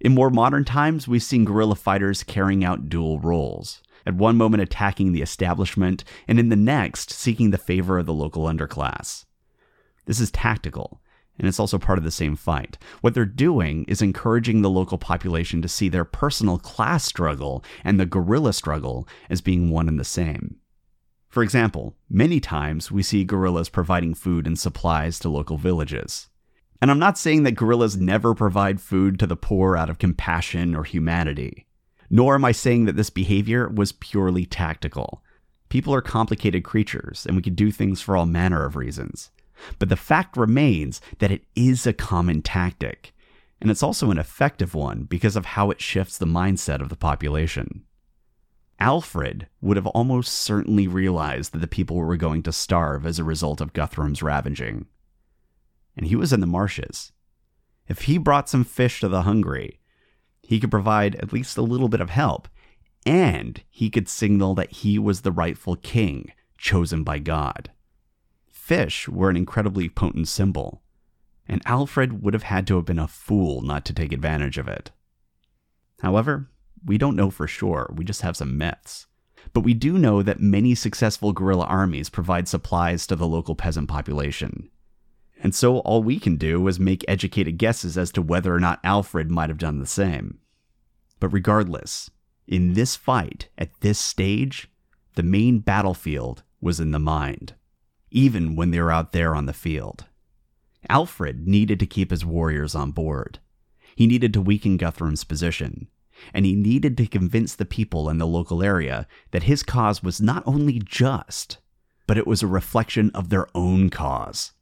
In 0.00 0.14
more 0.14 0.30
modern 0.30 0.64
times, 0.64 1.08
we've 1.08 1.22
seen 1.22 1.44
guerrilla 1.44 1.74
fighters 1.74 2.22
carrying 2.22 2.64
out 2.64 2.88
dual 2.88 3.18
roles 3.18 3.82
at 4.08 4.14
one 4.14 4.36
moment 4.36 4.62
attacking 4.62 5.12
the 5.12 5.20
establishment, 5.20 6.02
and 6.26 6.40
in 6.40 6.48
the 6.48 6.56
next 6.56 7.10
seeking 7.10 7.50
the 7.50 7.58
favor 7.58 7.98
of 7.98 8.06
the 8.06 8.12
local 8.12 8.44
underclass. 8.44 9.26
This 10.06 10.18
is 10.18 10.30
tactical, 10.30 11.02
and 11.38 11.46
it's 11.46 11.60
also 11.60 11.78
part 11.78 11.98
of 11.98 12.04
the 12.04 12.10
same 12.10 12.34
fight. 12.34 12.78
What 13.02 13.12
they're 13.12 13.26
doing 13.26 13.84
is 13.84 14.00
encouraging 14.00 14.62
the 14.62 14.70
local 14.70 14.96
population 14.96 15.60
to 15.60 15.68
see 15.68 15.90
their 15.90 16.06
personal 16.06 16.58
class 16.58 17.04
struggle 17.04 17.62
and 17.84 18.00
the 18.00 18.06
guerrilla 18.06 18.54
struggle 18.54 19.06
as 19.28 19.42
being 19.42 19.68
one 19.68 19.88
and 19.88 20.00
the 20.00 20.04
same. 20.04 20.56
For 21.28 21.42
example, 21.42 21.94
many 22.08 22.40
times 22.40 22.90
we 22.90 23.02
see 23.02 23.24
guerrillas 23.24 23.68
providing 23.68 24.14
food 24.14 24.46
and 24.46 24.58
supplies 24.58 25.18
to 25.18 25.28
local 25.28 25.58
villages. 25.58 26.30
And 26.80 26.90
I'm 26.90 26.98
not 26.98 27.18
saying 27.18 27.42
that 27.42 27.52
guerrillas 27.52 27.96
never 27.96 28.34
provide 28.34 28.80
food 28.80 29.18
to 29.18 29.26
the 29.26 29.36
poor 29.36 29.76
out 29.76 29.90
of 29.90 29.98
compassion 29.98 30.76
or 30.76 30.84
humanity. 30.84 31.66
Nor 32.10 32.36
am 32.36 32.44
I 32.44 32.52
saying 32.52 32.84
that 32.84 32.96
this 32.96 33.10
behavior 33.10 33.68
was 33.68 33.92
purely 33.92 34.46
tactical. 34.46 35.22
People 35.68 35.92
are 35.92 36.00
complicated 36.00 36.64
creatures, 36.64 37.26
and 37.26 37.36
we 37.36 37.42
can 37.42 37.54
do 37.54 37.70
things 37.70 38.00
for 38.00 38.16
all 38.16 38.26
manner 38.26 38.64
of 38.64 38.76
reasons. 38.76 39.30
But 39.78 39.88
the 39.88 39.96
fact 39.96 40.36
remains 40.36 41.00
that 41.18 41.32
it 41.32 41.44
is 41.54 41.86
a 41.86 41.92
common 41.92 42.42
tactic, 42.42 43.12
and 43.60 43.70
it's 43.70 43.82
also 43.82 44.10
an 44.10 44.18
effective 44.18 44.74
one 44.74 45.02
because 45.02 45.36
of 45.36 45.44
how 45.44 45.70
it 45.70 45.80
shifts 45.80 46.16
the 46.16 46.26
mindset 46.26 46.80
of 46.80 46.88
the 46.88 46.96
population. 46.96 47.84
Alfred 48.80 49.48
would 49.60 49.76
have 49.76 49.88
almost 49.88 50.32
certainly 50.32 50.86
realized 50.86 51.52
that 51.52 51.58
the 51.58 51.66
people 51.66 51.96
were 51.96 52.16
going 52.16 52.44
to 52.44 52.52
starve 52.52 53.04
as 53.04 53.18
a 53.18 53.24
result 53.24 53.60
of 53.60 53.72
Guthrum's 53.72 54.22
ravaging. 54.22 54.86
And 55.98 56.06
he 56.06 56.16
was 56.16 56.32
in 56.32 56.40
the 56.40 56.46
marshes. 56.46 57.12
If 57.88 58.02
he 58.02 58.16
brought 58.16 58.48
some 58.48 58.64
fish 58.64 59.00
to 59.00 59.08
the 59.08 59.22
hungry, 59.22 59.80
he 60.40 60.60
could 60.60 60.70
provide 60.70 61.16
at 61.16 61.32
least 61.32 61.58
a 61.58 61.62
little 61.62 61.88
bit 61.88 62.00
of 62.00 62.08
help, 62.08 62.48
and 63.04 63.62
he 63.68 63.90
could 63.90 64.08
signal 64.08 64.54
that 64.54 64.70
he 64.70 64.98
was 64.98 65.20
the 65.20 65.32
rightful 65.32 65.76
king 65.76 66.32
chosen 66.56 67.02
by 67.02 67.18
God. 67.18 67.70
Fish 68.48 69.08
were 69.08 69.28
an 69.28 69.36
incredibly 69.36 69.88
potent 69.88 70.28
symbol, 70.28 70.82
and 71.46 71.62
Alfred 71.66 72.22
would 72.22 72.34
have 72.34 72.44
had 72.44 72.66
to 72.68 72.76
have 72.76 72.84
been 72.84 72.98
a 72.98 73.08
fool 73.08 73.62
not 73.62 73.84
to 73.86 73.92
take 73.92 74.12
advantage 74.12 74.56
of 74.58 74.68
it. 74.68 74.90
However, 76.00 76.48
we 76.84 76.96
don't 76.96 77.16
know 77.16 77.30
for 77.30 77.46
sure, 77.46 77.92
we 77.94 78.04
just 78.04 78.22
have 78.22 78.36
some 78.36 78.56
myths. 78.56 79.06
But 79.52 79.60
we 79.60 79.74
do 79.74 79.98
know 79.98 80.22
that 80.22 80.40
many 80.40 80.74
successful 80.74 81.32
guerrilla 81.32 81.64
armies 81.64 82.10
provide 82.10 82.46
supplies 82.46 83.06
to 83.06 83.16
the 83.16 83.26
local 83.26 83.54
peasant 83.54 83.88
population. 83.88 84.70
And 85.40 85.54
so 85.54 85.78
all 85.78 86.02
we 86.02 86.18
can 86.18 86.36
do 86.36 86.66
is 86.66 86.80
make 86.80 87.04
educated 87.06 87.58
guesses 87.58 87.96
as 87.96 88.10
to 88.12 88.22
whether 88.22 88.54
or 88.54 88.60
not 88.60 88.80
Alfred 88.82 89.30
might 89.30 89.50
have 89.50 89.58
done 89.58 89.78
the 89.78 89.86
same. 89.86 90.38
But 91.20 91.28
regardless, 91.28 92.10
in 92.46 92.72
this 92.72 92.96
fight, 92.96 93.48
at 93.56 93.80
this 93.80 93.98
stage, 93.98 94.68
the 95.14 95.22
main 95.22 95.60
battlefield 95.60 96.42
was 96.60 96.80
in 96.80 96.90
the 96.90 96.98
mind, 96.98 97.54
even 98.10 98.56
when 98.56 98.70
they 98.70 98.80
were 98.80 98.92
out 98.92 99.12
there 99.12 99.34
on 99.34 99.46
the 99.46 99.52
field. 99.52 100.06
Alfred 100.88 101.46
needed 101.46 101.78
to 101.80 101.86
keep 101.86 102.10
his 102.10 102.24
warriors 102.24 102.74
on 102.74 102.90
board. 102.90 103.38
He 103.94 104.06
needed 104.06 104.32
to 104.32 104.40
weaken 104.40 104.78
Guthrum's 104.78 105.24
position, 105.24 105.88
and 106.32 106.46
he 106.46 106.54
needed 106.54 106.96
to 106.96 107.06
convince 107.06 107.54
the 107.54 107.64
people 107.64 108.08
in 108.08 108.18
the 108.18 108.26
local 108.26 108.62
area 108.62 109.06
that 109.30 109.44
his 109.44 109.62
cause 109.62 110.02
was 110.02 110.20
not 110.20 110.42
only 110.46 110.78
just, 110.78 111.58
but 112.06 112.16
it 112.16 112.26
was 112.26 112.42
a 112.42 112.46
reflection 112.46 113.10
of 113.14 113.28
their 113.28 113.46
own 113.54 113.90
cause. 113.90 114.52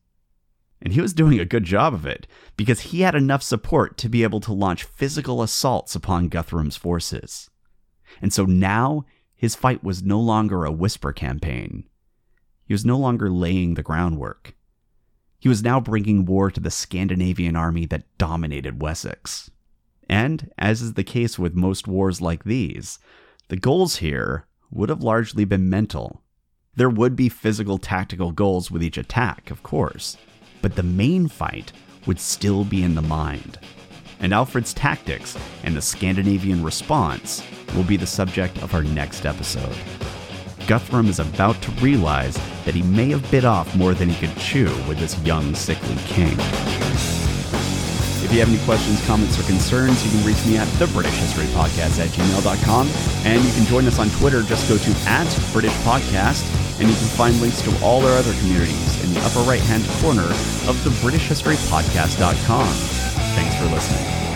And 0.83 0.93
he 0.93 1.01
was 1.01 1.15
doing 1.15 1.41
a 1.41 1.45
good 1.45 1.65
job 1.65 1.95
of 1.95 2.07
it, 2.07 2.27
because 2.57 2.81
he 2.81 3.01
had 3.01 3.15
enough 3.15 3.43
support 3.43 3.97
to 3.99 4.09
be 4.09 4.23
able 4.23 4.41
to 4.41 4.53
launch 4.53 4.85
physical 4.85 5.43
assaults 5.43 5.95
upon 5.95 6.29
Guthrum's 6.29 6.77
forces. 6.77 7.49
And 8.21 8.33
so 8.33 8.45
now 8.45 9.05
his 9.35 9.55
fight 9.55 9.83
was 9.83 10.03
no 10.03 10.21
longer 10.21 10.65
a 10.65 10.73
whisper 10.73 11.13
campaign. 11.13 11.85
He 12.65 12.75
was 12.75 12.85
no 12.85 12.99
longer 12.99 13.31
laying 13.31 13.75
the 13.75 13.83
groundwork. 13.83 14.55
He 15.39 15.49
was 15.49 15.63
now 15.63 15.81
bringing 15.81 16.25
war 16.25 16.51
to 16.51 16.61
the 16.61 16.71
Scandinavian 16.71 17.57
army 17.57 17.87
that 17.87 18.07
dominated 18.19 18.83
Wessex. 18.83 19.51
And, 20.09 20.51
as 20.59 20.83
is 20.83 20.95
the 20.95 21.05
case 21.05 21.39
with 21.39 21.55
most 21.55 21.87
wars 21.87 22.21
like 22.21 22.45
these, 22.45 22.99
the 23.49 23.57
goals 23.57 23.97
here 23.97 24.47
would 24.71 24.89
have 24.89 25.03
largely 25.03 25.45
been 25.45 25.71
mental. 25.71 26.23
There 26.75 26.91
would 26.91 27.17
be 27.17 27.29
physical 27.29 27.79
tactical 27.79 28.33
goals 28.33 28.71
with 28.71 28.83
each 28.83 28.99
attack, 28.99 29.51
of 29.51 29.63
course, 29.63 30.17
but 30.63 30.75
the 30.75 30.83
main 30.83 31.29
fight 31.29 31.73
would 32.07 32.21
still 32.21 32.65
be 32.65 32.83
in 32.83 32.95
the 32.95 33.03
mind. 33.03 33.59
And 34.21 34.33
Alfred's 34.33 34.73
tactics 34.73 35.37
and 35.65 35.77
the 35.77 35.83
Scandinavian 35.83 36.63
response 36.63 37.43
will 37.75 37.85
be 37.85 37.97
the 37.97 38.07
subject 38.07 38.63
of 38.63 38.75
our 38.75 38.83
next 38.83 39.27
episode. 39.27 39.77
Guthrum 40.67 41.09
is 41.09 41.21
about 41.21 41.61
to 41.63 41.71
realize 41.73 42.37
that 42.65 42.75
he 42.75 42.83
may 42.83 43.11
have 43.11 43.31
bit 43.31 43.45
off 43.45 43.75
more 43.77 43.95
than 43.95 44.09
he 44.09 44.27
could 44.27 44.37
chew 44.39 44.75
with 44.89 44.99
this 44.99 45.19
young, 45.25 45.55
sickly 45.55 45.97
king. 46.07 47.26
If 48.27 48.33
you 48.33 48.41
have 48.41 48.49
any 48.49 48.59
questions, 48.65 49.01
comments, 49.07 49.39
or 49.39 49.45
concerns, 49.45 50.05
you 50.05 50.11
can 50.11 50.27
reach 50.27 50.45
me 50.47 50.59
at 50.59 50.67
the 50.81 50.89
British 50.89 51.15
History 51.15 51.47
Podcast 51.55 52.01
at 52.03 52.11
gmail.com. 52.11 52.91
And 53.25 53.45
you 53.45 53.53
can 53.53 53.65
join 53.67 53.87
us 53.87 54.01
on 54.01 54.11
Twitter. 54.19 54.43
Just 54.43 54.69
go 54.69 54.77
to 54.77 54.91
at 55.07 55.31
British 55.53 55.71
Podcast, 55.87 56.43
and 56.81 56.89
you 56.91 56.97
can 56.97 57.07
find 57.15 57.41
links 57.41 57.63
to 57.63 57.85
all 57.85 58.05
our 58.05 58.19
other 58.19 58.35
communities 58.41 59.05
in 59.05 59.15
the 59.15 59.21
upper 59.21 59.49
right 59.49 59.61
hand 59.61 59.87
corner 60.03 60.27
of 60.67 60.75
the 60.83 60.91
Podcast.com. 61.71 62.67
Thanks 63.37 63.55
for 63.55 63.67
listening. 63.67 64.36